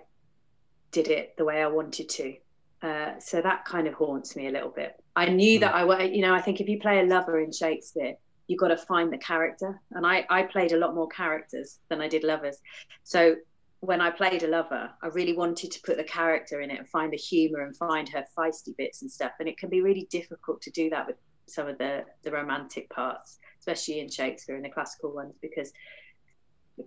[0.96, 2.36] did it the way I wanted to.
[2.82, 4.96] Uh, so that kind of haunts me a little bit.
[5.16, 8.16] I knew that I, you know, I think if you play a lover in Shakespeare,
[8.48, 9.82] you've got to find the character.
[9.92, 12.58] And I, I played a lot more characters than I did lovers.
[13.04, 13.36] So
[13.82, 16.88] when I played a lover, I really wanted to put the character in it and
[16.88, 19.32] find the humor and find her feisty bits and stuff.
[19.40, 21.18] And it can be really difficult to do that with
[21.48, 25.74] some of the, the romantic parts, especially in Shakespeare and the classical ones, because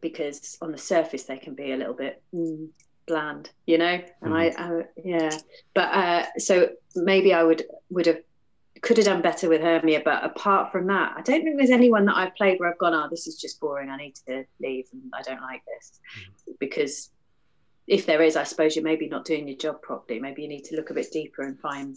[0.02, 2.68] because on the surface they can be a little bit mm,
[3.08, 4.00] bland, you know.
[4.22, 5.36] And I, I, yeah,
[5.74, 8.20] but uh, so maybe I would would have
[8.82, 10.02] could have done better with Hermia.
[10.04, 12.94] But apart from that, I don't think there's anyone that I've played where I've gone,
[12.94, 13.90] oh, this is just boring.
[13.90, 16.00] I need to leave, and I don't like this
[16.60, 17.10] because
[17.88, 20.20] if there is, I suppose you're maybe not doing your job properly.
[20.20, 21.96] Maybe you need to look a bit deeper and find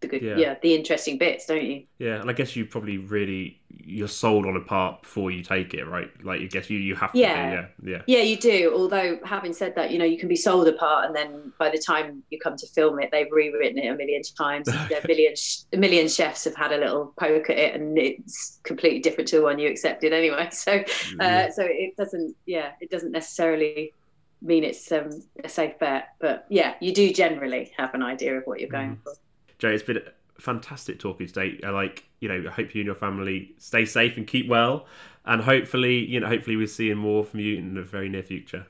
[0.00, 0.36] the good, Yeah.
[0.38, 1.84] yeah, the interesting bits, don't you?
[1.98, 5.74] Yeah, and I guess you probably really you're sold on a part before you take
[5.74, 6.08] it, right?
[6.22, 7.66] Like I guess you you have to Yeah.
[7.78, 8.02] be, yeah, yeah.
[8.06, 8.72] Yeah, you do.
[8.74, 11.70] Although, having said that, you know, you can be sold a part, and then by
[11.70, 14.68] the time you come to film it, they've rewritten it a million times.
[14.74, 15.34] Are million,
[15.72, 19.36] a million chefs have had a little poke at it, and it's completely different to
[19.36, 20.48] the one you accepted anyway.
[20.52, 20.82] So,
[21.20, 21.46] Yeah.
[21.48, 23.94] uh, so it doesn't, yeah, it doesn't necessarily
[24.42, 25.10] mean it's um,
[25.44, 28.96] a safe bet, but yeah, you do generally have an idea of what you're going
[29.04, 29.12] for.
[29.60, 31.60] Jay, it's been a fantastic talking today.
[31.62, 34.86] I like, you know, I hope you and your family stay safe and keep well,
[35.26, 38.66] and hopefully, you know, hopefully we're seeing more from you in the very near future.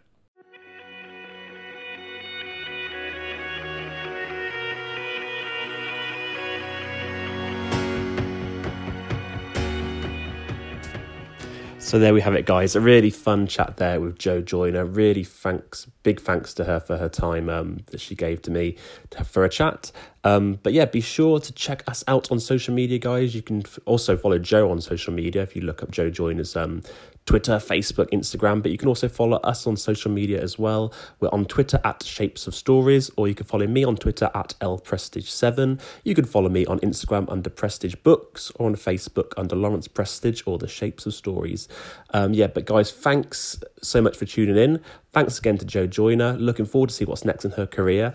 [11.91, 12.77] So there we have it, guys.
[12.77, 14.85] A really fun chat there with Jo Joyner.
[14.85, 18.77] Really thanks, big thanks to her for her time um, that she gave to me
[19.11, 19.91] to, for a chat.
[20.23, 23.35] Um, but yeah, be sure to check us out on social media, guys.
[23.35, 26.55] You can f- also follow Jo on social media if you look up Jo Joyner's
[26.55, 26.83] um,
[27.31, 28.61] Twitter, Facebook, Instagram.
[28.61, 30.93] But you can also follow us on social media as well.
[31.21, 34.57] We're on Twitter at Shapes of Stories, or you can follow me on Twitter at
[34.61, 35.81] lprestige7.
[36.03, 40.43] You can follow me on Instagram under Prestige Books, or on Facebook under Lawrence Prestige
[40.45, 41.69] or The Shapes of Stories.
[42.13, 44.81] Um, yeah, but guys, thanks so much for tuning in.
[45.13, 46.33] Thanks again to Jo Joyner.
[46.33, 48.13] Looking forward to see what's next in her career.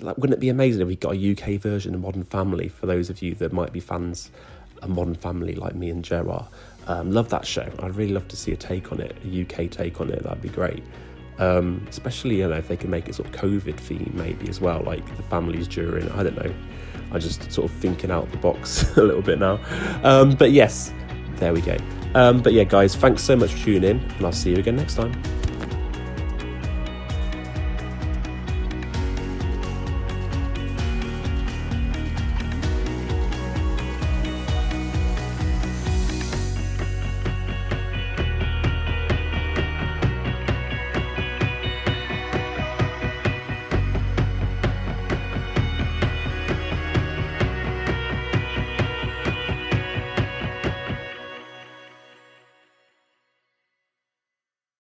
[0.00, 2.86] Like, wouldn't it be amazing if we got a UK version of Modern Family for
[2.86, 4.32] those of you that might be fans
[4.82, 6.48] of Modern Family like me and are?
[6.86, 7.68] Um, love that show.
[7.80, 10.22] I'd really love to see a take on it, a UK take on it.
[10.22, 10.84] That'd be great.
[11.38, 14.60] Um, especially, you know, if they can make it sort of COVID theme maybe as
[14.60, 16.08] well, like the families during.
[16.12, 16.54] I don't know.
[17.12, 19.60] I'm just sort of thinking out the box a little bit now.
[20.02, 20.92] Um, but yes,
[21.36, 21.76] there we go.
[22.14, 24.76] Um, but yeah, guys, thanks so much for tuning in, and I'll see you again
[24.76, 25.12] next time.